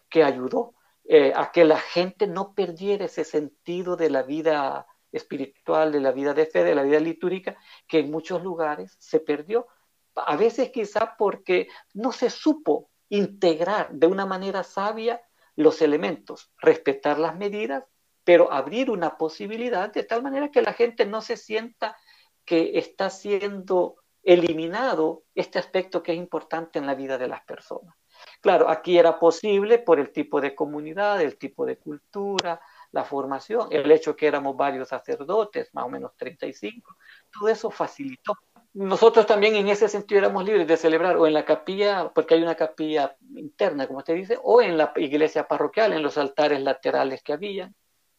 [0.08, 5.92] que ayudó eh, a que la gente no perdiera ese sentido de la vida espiritual,
[5.92, 9.66] de la vida de fe, de la vida litúrgica, que en muchos lugares se perdió.
[10.14, 15.22] A veces quizá porque no se supo integrar de una manera sabia
[15.56, 17.84] los elementos, respetar las medidas,
[18.22, 21.96] pero abrir una posibilidad de tal manera que la gente no se sienta
[22.44, 27.94] que está siendo eliminado este aspecto que es importante en la vida de las personas.
[28.40, 32.60] Claro, aquí era posible por el tipo de comunidad, el tipo de cultura,
[32.92, 36.96] la formación, el hecho que éramos varios sacerdotes, más o menos 35,
[37.32, 38.34] todo eso facilitó.
[38.74, 42.42] Nosotros también en ese sentido éramos libres de celebrar o en la capilla, porque hay
[42.42, 47.22] una capilla interna, como usted dice, o en la iglesia parroquial, en los altares laterales
[47.22, 47.72] que había.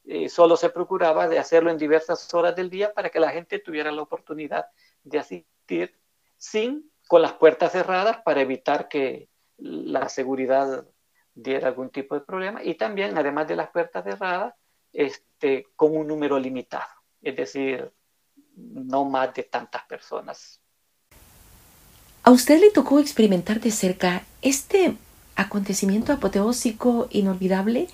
[0.05, 3.59] Eh, solo se procuraba de hacerlo en diversas horas del día para que la gente
[3.59, 4.65] tuviera la oportunidad
[5.03, 5.95] de asistir
[6.35, 9.28] sin con las puertas cerradas para evitar que
[9.59, 10.85] la seguridad
[11.33, 14.53] diera algún tipo de problema y también, además de las puertas cerradas,
[14.91, 16.89] este, con un número limitado,
[17.21, 17.91] es decir,
[18.55, 20.59] no más de tantas personas.
[22.23, 24.95] ¿A usted le tocó experimentar de cerca este
[25.35, 27.87] acontecimiento apoteósico inolvidable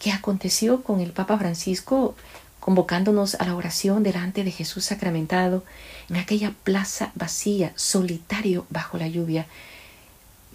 [0.00, 2.14] que aconteció con el Papa Francisco
[2.60, 5.64] convocándonos a la oración delante de Jesús sacramentado
[6.08, 9.46] en aquella plaza vacía, solitario bajo la lluvia?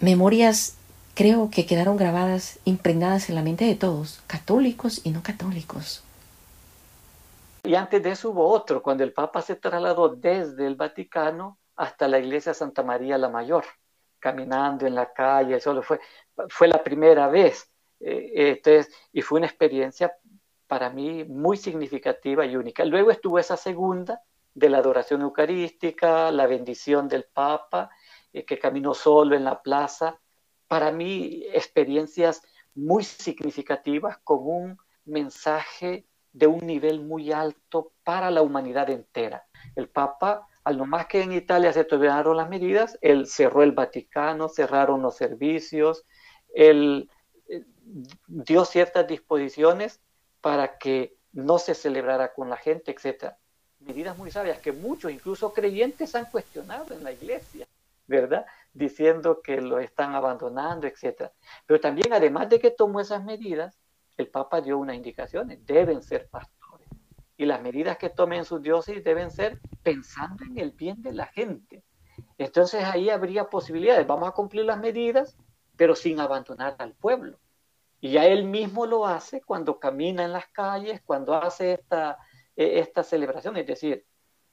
[0.02, 0.76] Memorias
[1.14, 6.02] creo que quedaron grabadas, impregnadas en la mente de todos, católicos y no católicos.
[7.64, 12.08] Y antes de eso hubo otro, cuando el Papa se trasladó desde el Vaticano hasta
[12.08, 13.64] la iglesia Santa María la Mayor,
[14.18, 16.00] caminando en la calle, solo fue,
[16.48, 17.68] fue la primera vez.
[18.00, 18.60] Eh,
[19.12, 20.12] y fue una experiencia
[20.66, 22.84] para mí muy significativa y única.
[22.84, 24.20] Luego estuvo esa segunda
[24.54, 27.90] de la adoración eucarística, la bendición del Papa
[28.32, 30.20] eh, que caminó solo en la plaza.
[30.68, 32.42] Para mí, experiencias
[32.74, 39.46] muy significativas con un mensaje de un nivel muy alto para la humanidad entera.
[39.76, 43.72] El Papa, al no más que en Italia se tomaron las medidas, él cerró el
[43.72, 46.04] Vaticano, cerraron los servicios,
[46.54, 47.10] él
[47.48, 47.64] eh,
[48.26, 50.00] dio ciertas disposiciones
[50.40, 53.34] para que no se celebrara con la gente, etc.
[53.80, 57.66] Medidas muy sabias que muchos, incluso creyentes, han cuestionado en la iglesia.
[58.12, 58.46] ¿Verdad?
[58.72, 61.30] Diciendo que lo están abandonando, etc.
[61.66, 63.78] Pero también, además de que tomó esas medidas,
[64.16, 66.88] el Papa dio unas indicaciones, deben ser pastores.
[67.36, 71.26] Y las medidas que tomen sus diócesis deben ser pensando en el bien de la
[71.26, 71.82] gente.
[72.38, 74.06] Entonces ahí habría posibilidades.
[74.06, 75.36] Vamos a cumplir las medidas,
[75.76, 77.38] pero sin abandonar al pueblo.
[78.00, 82.18] Y ya él mismo lo hace cuando camina en las calles, cuando hace esta,
[82.54, 83.56] e, esta celebración.
[83.56, 84.04] Es decir,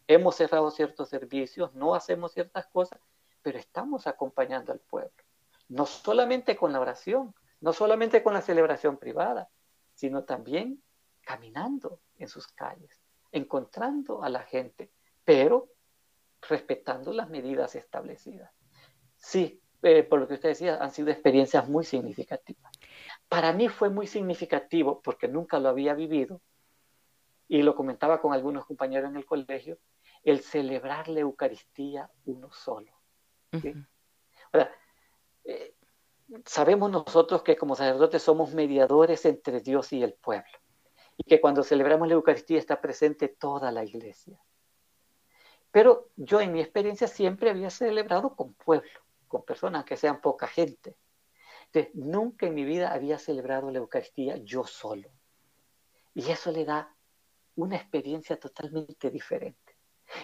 [0.07, 2.99] hemos cerrado ciertos servicios, no hacemos ciertas cosas,
[3.41, 5.23] pero estamos acompañando al pueblo.
[5.67, 9.49] No solamente con la oración, no solamente con la celebración privada,
[9.93, 10.81] sino también
[11.21, 14.91] caminando en sus calles, encontrando a la gente,
[15.23, 15.69] pero
[16.41, 18.51] respetando las medidas establecidas.
[19.17, 22.71] Sí, eh, por lo que usted decía, han sido experiencias muy significativas.
[23.27, 26.41] para mí fue muy significativo porque nunca lo había vivido
[27.47, 29.77] y lo comentaba con algunos compañeros en el colegio,
[30.23, 32.98] el celebrar la Eucaristía uno solo.
[35.45, 35.75] Eh,
[36.45, 40.51] sabemos nosotros que como sacerdotes somos mediadores entre Dios y el pueblo
[41.17, 44.39] y que cuando celebramos la Eucaristía está presente toda la iglesia.
[45.71, 48.89] Pero yo en mi experiencia siempre había celebrado con pueblo,
[49.27, 50.95] con personas que sean poca gente.
[51.65, 55.09] Entonces, nunca en mi vida había celebrado la Eucaristía yo solo.
[56.15, 56.95] Y eso le da
[57.55, 59.68] una experiencia totalmente diferente.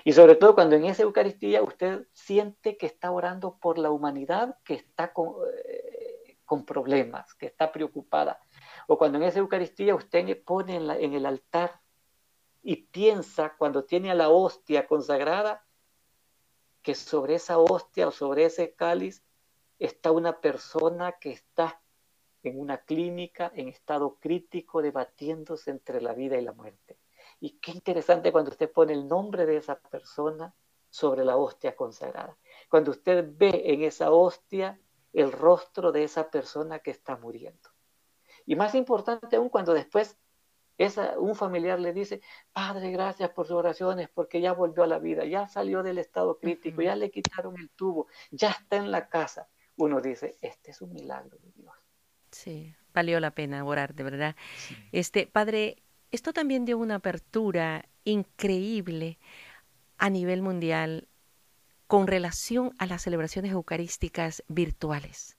[0.04, 4.58] Y sobre todo cuando en esa Eucaristía usted siente que está orando por la humanidad
[4.64, 5.36] que está con,
[5.68, 8.40] eh, problemas, que está preocupada.
[8.88, 11.82] O cuando en esa Eucaristía usted pone en, en el altar
[12.64, 15.66] y piensa cuando tiene a la hostia consagrada
[16.82, 19.24] que sobre esa hostia o sobre ese cáliz
[19.80, 21.82] está una persona que está
[22.44, 26.98] en una clínica en estado crítico debatiéndose entre la vida y la muerte.
[27.40, 30.54] Y qué interesante cuando usted pone el nombre de esa persona
[30.90, 32.38] sobre la hostia consagrada.
[32.70, 34.80] Cuando usted ve en esa hostia
[35.14, 37.70] el rostro de esa persona que está muriendo.
[38.46, 40.18] Y más importante aún cuando después
[40.78, 42.22] esa, un familiar le dice,
[42.52, 46.38] Padre, gracias por sus oraciones, porque ya volvió a la vida, ya salió del estado
[46.38, 49.48] crítico, ya le quitaron el tubo, ya está en la casa.
[49.78, 51.74] Uno dice, este es un milagro de Dios.
[52.32, 54.36] Sí, valió la pena orar, de verdad.
[54.92, 55.84] Este, Padre,
[56.16, 59.20] esto también dio una apertura increíble
[59.98, 61.08] a nivel mundial
[61.88, 65.38] con relación a las celebraciones eucarísticas virtuales.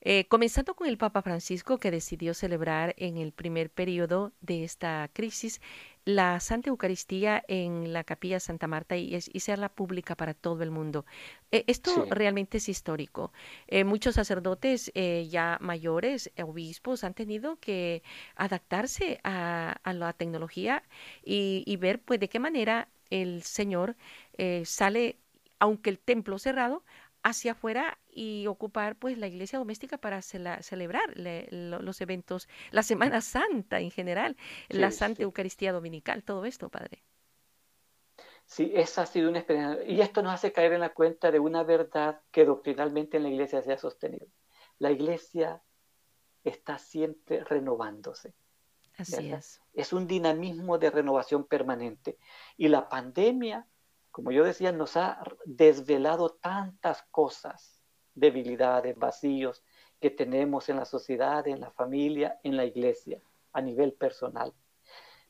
[0.00, 5.10] Eh, comenzando con el Papa Francisco, que decidió celebrar en el primer periodo de esta
[5.12, 5.60] crisis
[6.08, 10.70] la Santa Eucaristía en la Capilla Santa Marta y, y hacerla pública para todo el
[10.70, 11.04] mundo.
[11.52, 13.30] Eh, esto realmente es histórico.
[13.66, 14.90] Eh, muchos sacerdotes
[15.28, 18.02] ya mayores, obispos, han tenido que
[18.36, 20.82] adaptarse a, la tecnología
[21.22, 23.94] y, y, ver pues de qué manera el Señor
[24.64, 25.18] sale,
[25.58, 26.84] aunque el templo cerrado,
[27.28, 33.80] hacia afuera y ocupar pues la iglesia doméstica para celebrar los eventos, la Semana Santa
[33.80, 34.36] en general,
[34.68, 37.02] la Santa Eucaristía Dominical, todo esto, Padre.
[38.46, 39.84] Sí, esa ha sido una experiencia.
[39.84, 43.28] Y esto nos hace caer en la cuenta de una verdad que doctrinalmente en la
[43.28, 44.26] iglesia se ha sostenido.
[44.78, 45.62] La iglesia
[46.44, 48.32] está siempre renovándose.
[48.96, 49.60] Así es.
[49.74, 52.16] Es un dinamismo de renovación permanente.
[52.56, 53.66] Y la pandemia
[54.18, 57.80] como yo decía, nos ha desvelado tantas cosas,
[58.16, 59.62] debilidades, vacíos
[60.00, 64.52] que tenemos en la sociedad, en la familia, en la iglesia, a nivel personal.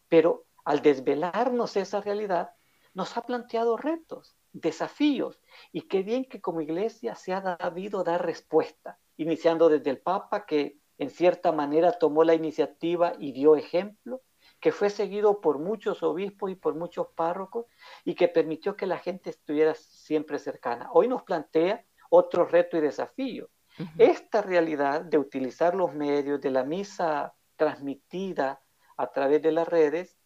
[0.09, 2.55] Pero al desvelarnos esa realidad,
[2.95, 5.39] nos ha planteado retos, desafíos,
[5.71, 10.47] y qué bien que como iglesia se ha sabido dar respuesta, iniciando desde el Papa
[10.47, 14.23] que en cierta manera tomó la iniciativa y dio ejemplo,
[14.61, 17.67] que fue seguido por muchos obispos y por muchos párrocos
[18.05, 20.89] y que permitió que la gente estuviera siempre cercana.
[20.93, 23.49] Hoy nos plantea otro reto y desafío.
[23.97, 28.61] Esta realidad de utilizar los medios de la misa transmitida
[28.97, 30.19] a través de las redes,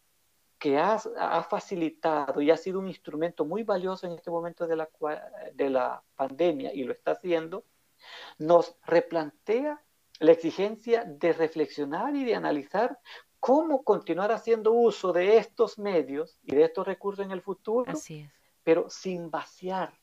[0.59, 0.97] que ha,
[1.43, 4.89] facilitado y ha sido un instrumento muy valioso en este momento de la,
[5.55, 7.65] de la pandemia y lo está haciendo,
[8.39, 9.83] nos replantea
[10.21, 13.01] la exigencia de reflexionar y de analizar
[13.43, 17.93] cómo continuar haciendo uso de estos medios y de estos recursos en el futuro,
[18.63, 19.99] pero sin vaciar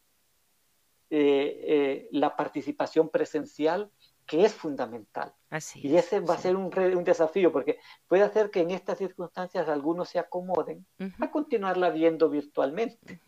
[1.10, 3.90] eh, eh, la participación presencial
[4.26, 5.34] que es fundamental.
[5.76, 6.70] y ese va a ser un,
[7.06, 7.80] desafío, porque
[8.10, 10.86] puede hacer que en estas circunstancias algunos se acomoden
[11.22, 13.22] a continuarla viendo virtualmente.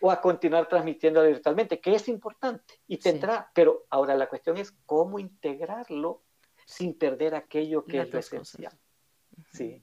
[0.00, 4.72] O a continuar transmitiéndola virtualmente, que es importante y tendrá, pero ahora la cuestión es
[4.86, 6.22] cómo integrarlo
[6.70, 8.72] sin perder aquello que es lo esencial.
[9.52, 9.82] Sí.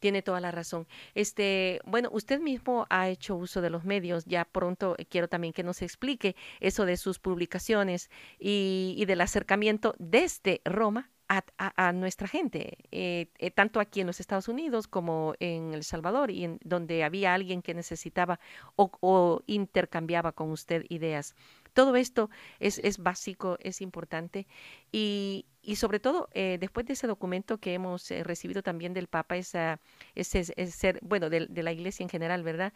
[0.00, 0.88] Tiene toda la razón.
[1.14, 4.24] Este, bueno, usted mismo ha hecho uso de los medios.
[4.24, 9.20] Ya pronto eh, quiero también que nos explique eso de sus publicaciones y, y del
[9.20, 11.12] acercamiento desde Roma
[11.58, 16.30] a, nuestra gente, eh, eh, tanto aquí en los Estados Unidos como en El Salvador,
[16.30, 18.38] y en donde había alguien que necesitaba
[18.76, 21.34] o, intercambiaba con usted ideas.
[21.72, 22.28] Todo esto
[22.60, 24.46] es, es básico, es importante
[24.90, 29.36] y, y sobre todo eh, después de ese documento que hemos recibido también del Papa,
[29.36, 29.80] esa,
[30.14, 32.72] ese, ser, bueno, de, de, la Iglesia en general, ¿verdad?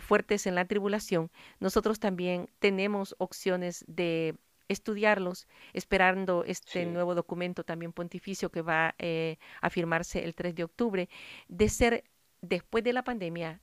[0.00, 4.36] fuertes en la tribulación, nosotros también tenemos opciones de
[4.68, 10.64] estudiarlos, esperando este nuevo documento también pontificio que va eh, a firmarse el 3 de
[10.64, 11.08] octubre,
[11.48, 12.04] de ser,
[12.40, 13.60] después de la pandemia,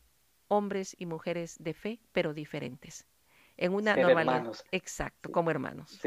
[0.47, 3.05] hombres y mujeres de fe, pero diferentes.
[3.57, 4.53] En una normalidad.
[4.71, 5.99] Exacto, como hermanos.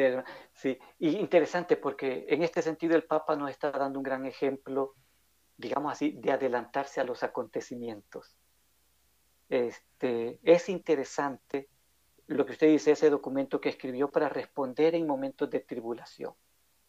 [0.53, 4.95] sí, y interesante porque en este sentido el Papa nos está dando un gran ejemplo,
[5.57, 8.37] digamos así, de adelantarse a los acontecimientos.
[9.49, 11.69] Este, es interesante
[12.27, 16.35] lo que usted dice, ese documento que escribió para responder en momentos de tribulación,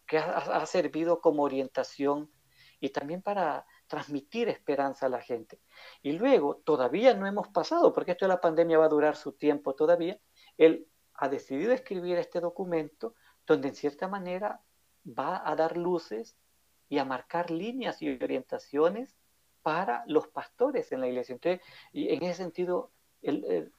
[0.08, 2.32] que ha servido como orientación
[2.80, 5.60] y también para transmitir esperanza a la gente.
[6.02, 9.34] Y luego, todavía no hemos pasado, porque esto de la pandemia va a durar su
[9.34, 10.20] tiempo todavía,
[10.58, 14.62] él ha decidido escribir este documento donde en cierta manera
[15.08, 16.36] va a dar luces
[16.90, 19.16] y a marcar líneas y orientaciones
[19.62, 21.34] para los pastores en la iglesia.
[21.34, 22.92] Entonces, y en ese sentido,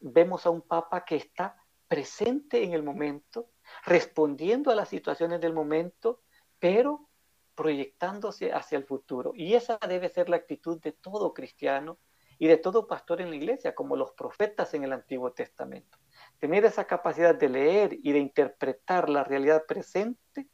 [0.00, 1.56] vemos a un papa que está
[1.86, 3.50] presente en el momento,
[3.84, 6.22] respondiendo a las situaciones del momento,
[6.58, 7.08] pero
[7.54, 9.32] proyectándose hacia el futuro.
[9.34, 11.98] Y esa debe ser la actitud de todo cristiano
[12.38, 15.98] y de todo pastor en la iglesia, como los profetas en el Antiguo Testamento.
[16.38, 20.48] Tener esa capacidad de leer y de interpretar la realidad presente,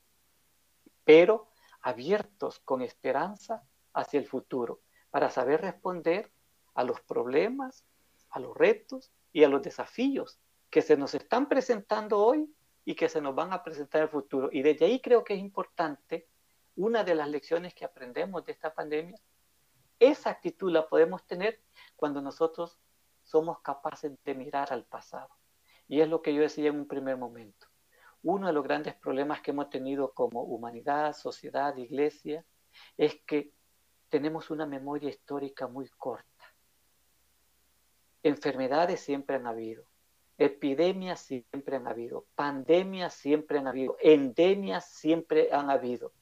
[1.05, 1.49] pero
[1.81, 4.81] abiertos con esperanza hacia el futuro,
[5.11, 6.33] para saber responder
[6.75, 7.85] a los problemas,
[8.31, 10.39] a los retos y a los desafíos
[10.71, 12.51] que se nos están presentando hoy
[12.85, 14.49] y que se nos van a presentar en el futuro.
[14.51, 16.29] Y desde ahí creo que es importante
[16.77, 19.19] una de las lecciones que aprendemos de esta pandemia,
[19.99, 21.61] esa actitud la podemos tener
[21.97, 22.79] cuando nosotros
[23.23, 25.29] somos capaces de mirar al pasado.
[25.89, 27.67] Y es lo que yo decía en un primer momento.
[28.23, 32.45] Uno de los grandes problemas que hemos tenido como humanidad, sociedad, iglesia,
[32.97, 33.53] es que
[34.09, 36.27] tenemos una memoria histórica muy corta.
[38.23, 39.85] Enfermedades siempre han habido,
[40.39, 46.13] epidemias siempre han habido, pandemias siempre han habido, endemias siempre han habido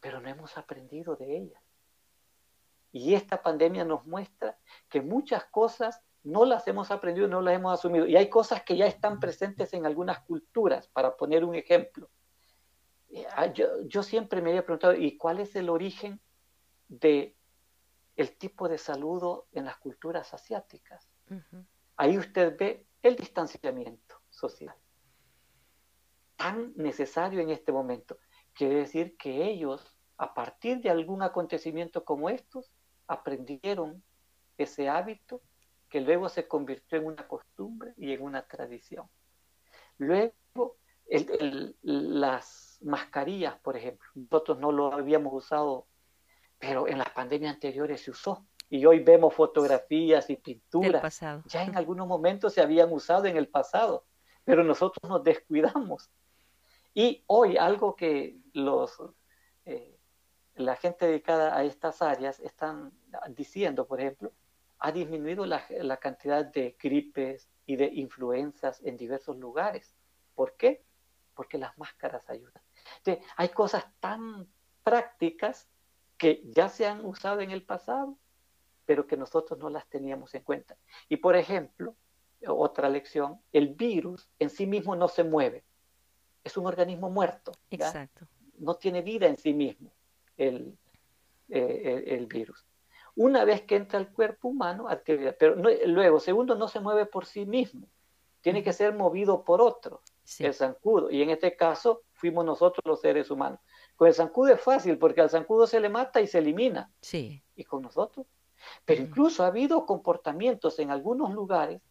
[0.00, 1.62] pero no hemos aprendido de ella.
[2.92, 7.78] Y esta pandemia nos muestra que muchas cosas no las hemos aprendido, no las hemos
[7.78, 8.06] asumido.
[8.06, 12.10] Y hay cosas que ya están presentes en algunas culturas, para poner un ejemplo.
[13.08, 16.20] Eh, ah, yo, siempre me había preguntado, ¿y cuál es el origen
[16.88, 17.36] de
[18.16, 21.08] el tipo de saludo en las culturas asiáticas?
[21.96, 24.74] Ahí usted ve el distanciamiento social,
[26.36, 28.18] tan necesario en este momento.
[28.52, 32.72] Quiere decir que ellos, a partir de algún acontecimiento como estos,
[33.06, 34.02] aprendieron
[34.58, 35.40] ese hábito
[35.90, 39.06] que luego se convirtió en una costumbre y en una tradición.
[39.98, 40.76] Luego,
[41.82, 45.86] las mascarillas, por ejemplo, nosotros no lo habíamos usado,
[46.58, 48.46] pero en las pandemias anteriores se usó.
[48.70, 51.20] Y hoy vemos fotografías y pinturas.
[51.46, 54.06] Ya en algunos momentos se habían usado en el pasado,
[54.44, 56.08] pero nosotros nos descuidamos
[56.94, 59.00] y hoy algo que los,
[59.64, 59.98] eh,
[60.54, 62.92] la gente dedicada a estas áreas están
[63.30, 64.32] diciendo, por ejemplo,
[64.80, 69.94] ha disminuido la, la cantidad de gripes y de influencias en diversos lugares.
[70.34, 70.82] ¿Por qué?
[71.34, 72.62] Porque las máscaras ayudan.
[72.98, 74.48] Entonces, hay cosas tan
[74.82, 75.68] prácticas
[76.16, 78.18] que ya se han usado en el pasado,
[78.86, 80.76] pero que nosotros no las teníamos en cuenta.
[81.08, 81.94] Y por ejemplo,
[82.46, 85.64] otra lección, el virus en sí mismo no se mueve
[86.44, 87.52] es un organismo muerto.
[87.70, 88.26] Exacto.
[88.58, 89.92] No tiene vida en sí mismo
[90.36, 90.76] el,
[91.48, 92.66] eh, el, virus.
[93.22, 95.36] Una vez que entra al cuerpo humano, actividad.
[95.38, 97.86] Pero luego, segundo, no se mueve por sí mismo.
[98.40, 100.00] Tiene que ser movido por otro,
[100.38, 101.10] el zancudo.
[101.10, 103.60] Y en este caso, fuimos nosotros los seres humanos.
[103.94, 106.90] Con el zancudo es fácil, porque al zancudo se le mata y se elimina.
[107.02, 107.44] Sí.
[107.56, 108.26] ¿Y con nosotros?
[108.86, 111.82] Pero incluso ha habido comportamientos en algunos lugares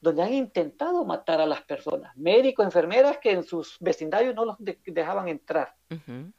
[0.00, 4.56] donde han intentado matar a las personas, médicos, enfermeras que en sus vecindarios no los
[4.60, 5.74] dejaban entrar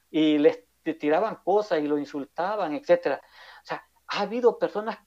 [0.09, 0.63] y les
[0.99, 3.21] tiraban cosas y lo insultaban, etcétera.
[4.07, 4.99] Ha habido personas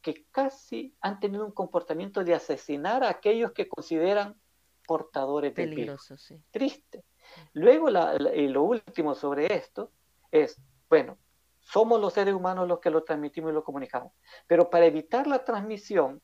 [0.00, 4.40] que casi han tenido un comportamiento de asesinar a aquellos que consideran
[4.86, 6.12] portadores de virus.
[6.50, 7.04] Triste.
[7.52, 7.88] Luego,
[8.34, 9.92] y lo último sobre esto
[10.30, 11.18] es, bueno,
[11.60, 14.12] somos los seres humanos los que lo transmitimos y lo comunicamos,
[14.46, 16.20] pero para evitar la transmisión,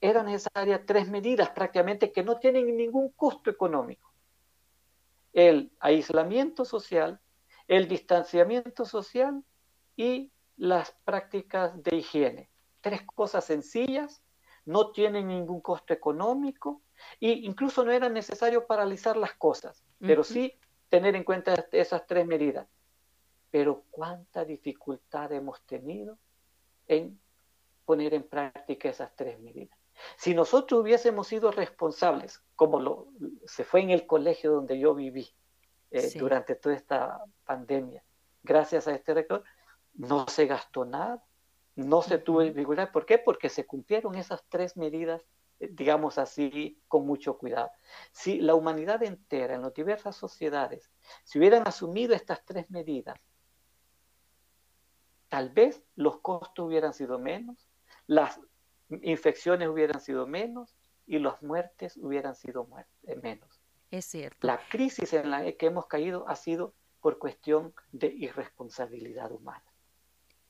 [0.00, 4.12] eran necesarias tres medidas prácticamente que no tienen ningún costo económico.
[5.32, 7.20] El aislamiento social,
[7.68, 9.44] el distanciamiento social
[9.96, 12.50] y las prácticas de higiene.
[12.80, 14.22] Tres cosas sencillas,
[14.64, 16.82] no tienen ningún costo económico
[17.20, 20.56] e incluso no era necesario paralizar las cosas, pero sí
[20.88, 22.68] tener en cuenta esas tres medidas.
[23.50, 26.18] Pero cuánta dificultad hemos tenido
[26.86, 27.18] en
[27.84, 29.78] poner en práctica esas tres medidas.
[30.16, 33.08] Si nosotros hubiésemos sido responsables, como lo,
[33.44, 35.28] se fue en el colegio donde yo viví
[35.90, 38.02] eh, durante toda esta pandemia,
[38.42, 39.44] gracias a este rector,
[39.94, 41.22] no se gastó nada,
[41.74, 42.90] no se tuvo dificultad.
[42.90, 43.18] ¿Por qué?
[43.18, 45.24] Porque se cumplieron esas tres medidas,
[45.60, 47.70] eh, digamos así, con mucho cuidado.
[48.12, 50.90] Si la humanidad entera, en las diversas sociedades,
[51.24, 53.18] si hubieran asumido estas tres medidas,
[55.28, 57.68] tal vez los costos hubieran sido menos,
[58.06, 58.40] las
[59.02, 60.76] infecciones hubieran sido menos
[61.06, 62.68] y las muertes hubieran sido
[63.04, 63.60] eh, menos.
[63.90, 64.46] Es cierto.
[64.46, 69.71] La crisis en la que hemos caído ha sido por cuestión de irresponsabilidad humana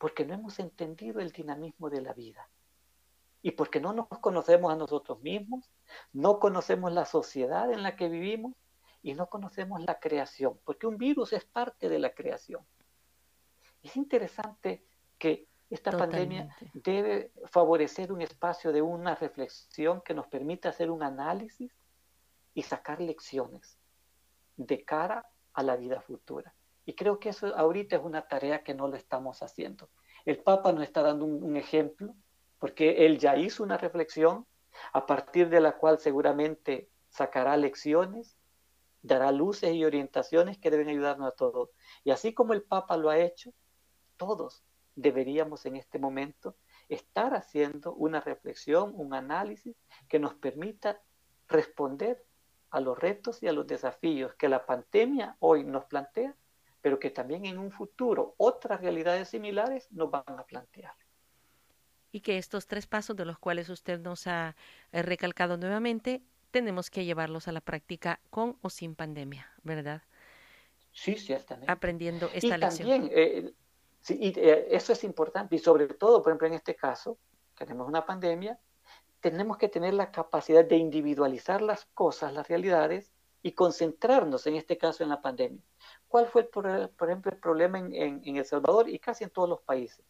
[0.02, 2.48] porque no hemos entendido el dinamismo de la vida
[3.40, 5.70] y porque no nos conocemos a nosotros mismos,
[6.12, 8.52] no conocemos la sociedad en la que vivimos
[9.00, 12.66] y no conocemos la creación, porque un virus es parte de la creación.
[13.80, 14.84] Es interesante
[15.18, 21.04] que esta pandemia debe favorecer un espacio de una reflexión que nos permita hacer un
[21.04, 21.72] análisis
[22.54, 23.78] y sacar lecciones
[24.56, 26.52] de cara a la vida futura.
[26.84, 29.88] Y creo que eso ahorita es una tarea que no lo estamos haciendo.
[30.24, 32.14] El Papa nos está dando un, ejemplo,
[32.58, 34.46] porque él ya hizo una reflexión
[34.92, 38.36] a partir de la cual seguramente sacará lecciones,
[39.02, 41.70] dará luces y orientaciones que deben ayudarnos a todos.
[42.04, 43.52] Y así como el Papa lo ha hecho,
[44.16, 44.64] todos
[44.94, 46.56] deberíamos en este momento
[46.88, 49.76] estar haciendo una reflexión, un análisis
[50.08, 51.00] que nos permita
[51.48, 52.24] responder
[52.70, 56.34] a los retos y a los desafíos que la pandemia hoy nos plantea
[56.82, 60.94] pero que también en un futuro otras realidades similares nos van a plantear.
[62.10, 64.54] Y que estos tres pasos de los cuales usted nos ha
[64.90, 70.02] eh, recalcado nuevamente, tenemos que llevarlos a la práctica con o sin pandemia, ¿verdad?
[70.90, 71.72] Sí, ciertamente.
[71.72, 72.88] Aprendiendo esta y lección.
[72.88, 73.54] También, eh,
[74.00, 77.16] sí, y, eh, eso es importante, y sobre todo, por ejemplo, en este caso,
[77.56, 78.58] tenemos una pandemia,
[79.20, 83.12] tenemos que tener la capacidad de individualizar las cosas, las realidades,
[83.42, 85.62] y concentrarnos en este caso en la pandemia.
[86.08, 90.04] ¿Cuál fue, por, ejemplo, el problema en, El Salvador y casi en todos los países?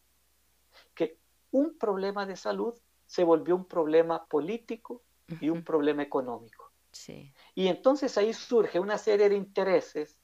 [0.95, 1.19] Que
[1.51, 2.75] un problema de salud
[3.07, 5.03] se volvió un problema político
[5.41, 6.71] y un problema económico.
[7.55, 10.19] Y entonces ahí surge una serie de intereses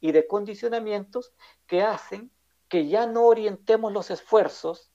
[0.00, 1.32] y de condicionamientos
[1.66, 2.32] que hacen
[2.68, 4.90] que ya no orientemos los esfuerzos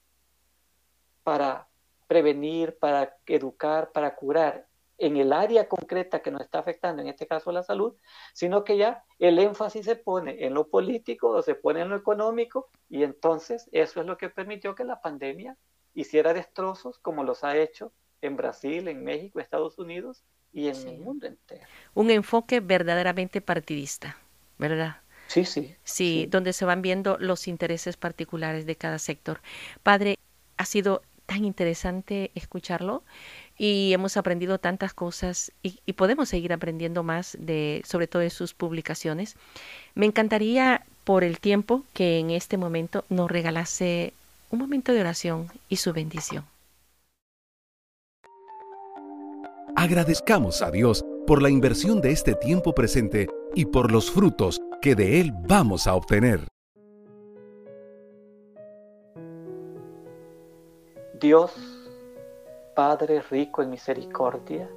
[1.22, 1.68] para
[2.06, 4.65] prevenir, para educar, para curar
[4.98, 7.94] en el área concreta que nos está afectando, en este caso la salud,
[8.32, 11.96] sino que ya el énfasis se pone en lo político o se pone en lo
[11.96, 15.56] económico y entonces eso es lo que permitió que la pandemia
[15.94, 17.92] hiciera destrozos como los ha hecho
[18.22, 21.66] en Brasil, en México, Estados Unidos y en el mundo entero.
[21.94, 24.16] Un enfoque verdaderamente partidista,
[24.58, 25.00] ¿verdad?
[25.26, 26.26] Sí, sí, sí.
[26.30, 29.40] donde se van viendo los intereses particulares de cada sector.
[29.82, 30.18] Padre,
[30.56, 33.02] ha sido tan interesante escucharlo
[33.58, 38.54] y hemos aprendido tantas cosas y, podemos seguir aprendiendo más de sobre todo de sus
[38.54, 39.36] publicaciones.
[39.94, 44.12] Me encantaría por el tiempo que en este momento nos regalase
[44.50, 46.44] un momento de oración y su bendición.
[49.74, 54.94] Agradezcamos a Dios por la inversión de este tiempo presente y por los frutos que
[54.94, 56.40] de él vamos a obtener.
[61.20, 61.75] Dios
[62.76, 64.68] Padre rico en misericordia,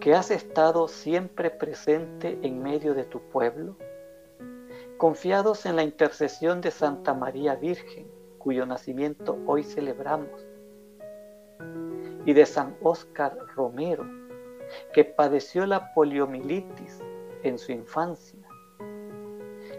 [0.00, 3.76] que has estado siempre presente en medio de tu pueblo,
[4.96, 10.40] confiados en la intercesión de Santa María Virgen, cuyo nacimiento hoy celebramos,
[12.24, 14.06] y de San Óscar Romero,
[14.94, 16.98] que padeció la poliomielitis
[17.42, 18.40] en su infancia,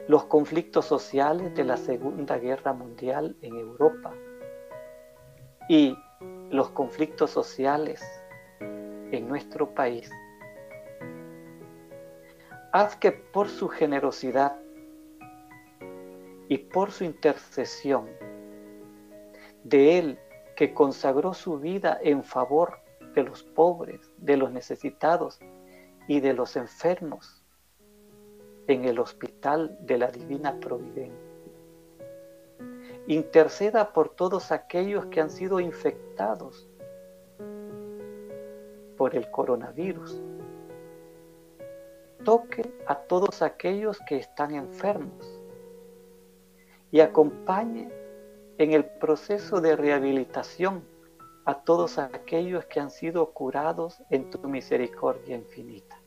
[0.07, 4.13] los conflictos sociales de la Segunda Guerra Mundial en Europa
[5.67, 5.97] y
[6.51, 8.01] los conflictos sociales
[8.59, 10.11] en nuestro país.
[12.73, 14.57] Haz que por su generosidad
[16.49, 18.09] y por su intercesión
[19.63, 20.19] de Él
[20.57, 22.79] que consagró su vida en favor
[23.15, 25.39] de los pobres, de los necesitados
[26.07, 27.43] y de los enfermos
[28.67, 31.30] en el hospital de la Divina Providencia
[33.07, 36.69] interceda por todos aquellos que han sido infectados
[38.97, 40.21] por el coronavirus.
[42.23, 45.41] Toque a todos aquellos que están enfermos
[46.91, 47.89] y acompañe
[48.59, 50.83] en el proceso de rehabilitación
[51.45, 55.99] a todos aquellos que han sido curados en tu misericordia infinita.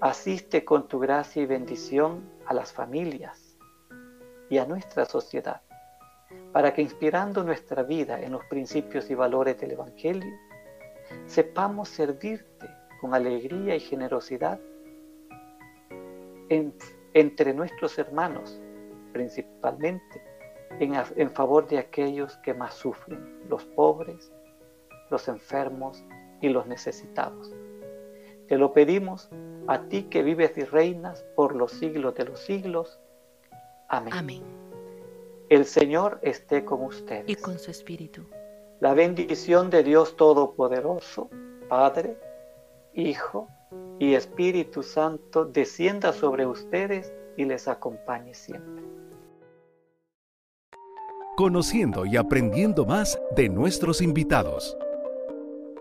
[0.00, 3.41] Asiste con tu gracia y bendición a las familias
[4.52, 5.62] y a nuestra sociedad,
[6.52, 10.30] para que inspirando nuestra vida en los principios y valores del Evangelio,
[11.24, 12.68] sepamos servirte
[13.00, 14.60] con alegría y generosidad
[16.50, 18.60] entre nuestros hermanos,
[19.14, 20.22] principalmente
[20.80, 24.30] en, favor de aquellos que más sufren, los pobres,
[25.08, 26.04] los enfermos
[26.42, 27.54] y los necesitados.
[28.48, 29.30] Te lo pedimos
[29.66, 33.00] a ti que vives y reinas por los siglos de los siglos.
[33.92, 34.14] Amén.
[34.14, 34.42] Amén.
[35.50, 37.28] El Señor esté con ustedes.
[37.28, 38.22] Y con su espíritu.
[38.80, 41.28] La bendición de Dios Todopoderoso,
[41.68, 42.16] Padre,
[42.94, 43.48] Hijo
[43.98, 48.82] y Espíritu Santo, descienda sobre ustedes y les acompañe siempre.
[51.36, 54.74] Conociendo y aprendiendo más de nuestros invitados.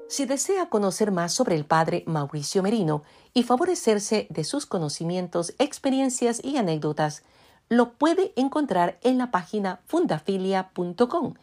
[0.10, 3.04] Si desea conocer más sobre el padre Mauricio Merino
[3.34, 7.24] y favorecerse de sus conocimientos, experiencias y anécdotas,
[7.72, 11.34] lo puede encontrar en la página fundafilia.com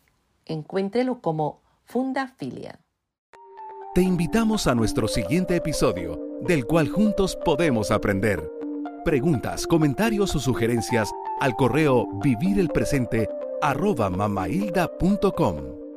[0.46, 2.80] Encuéntrelo como Fundafilia.
[3.94, 8.50] Te invitamos a nuestro siguiente episodio, del cual juntos podemos aprender.
[9.04, 13.28] Preguntas, comentarios o sugerencias al correo vivirelpresente
[13.60, 15.87] arroba mamailda.com.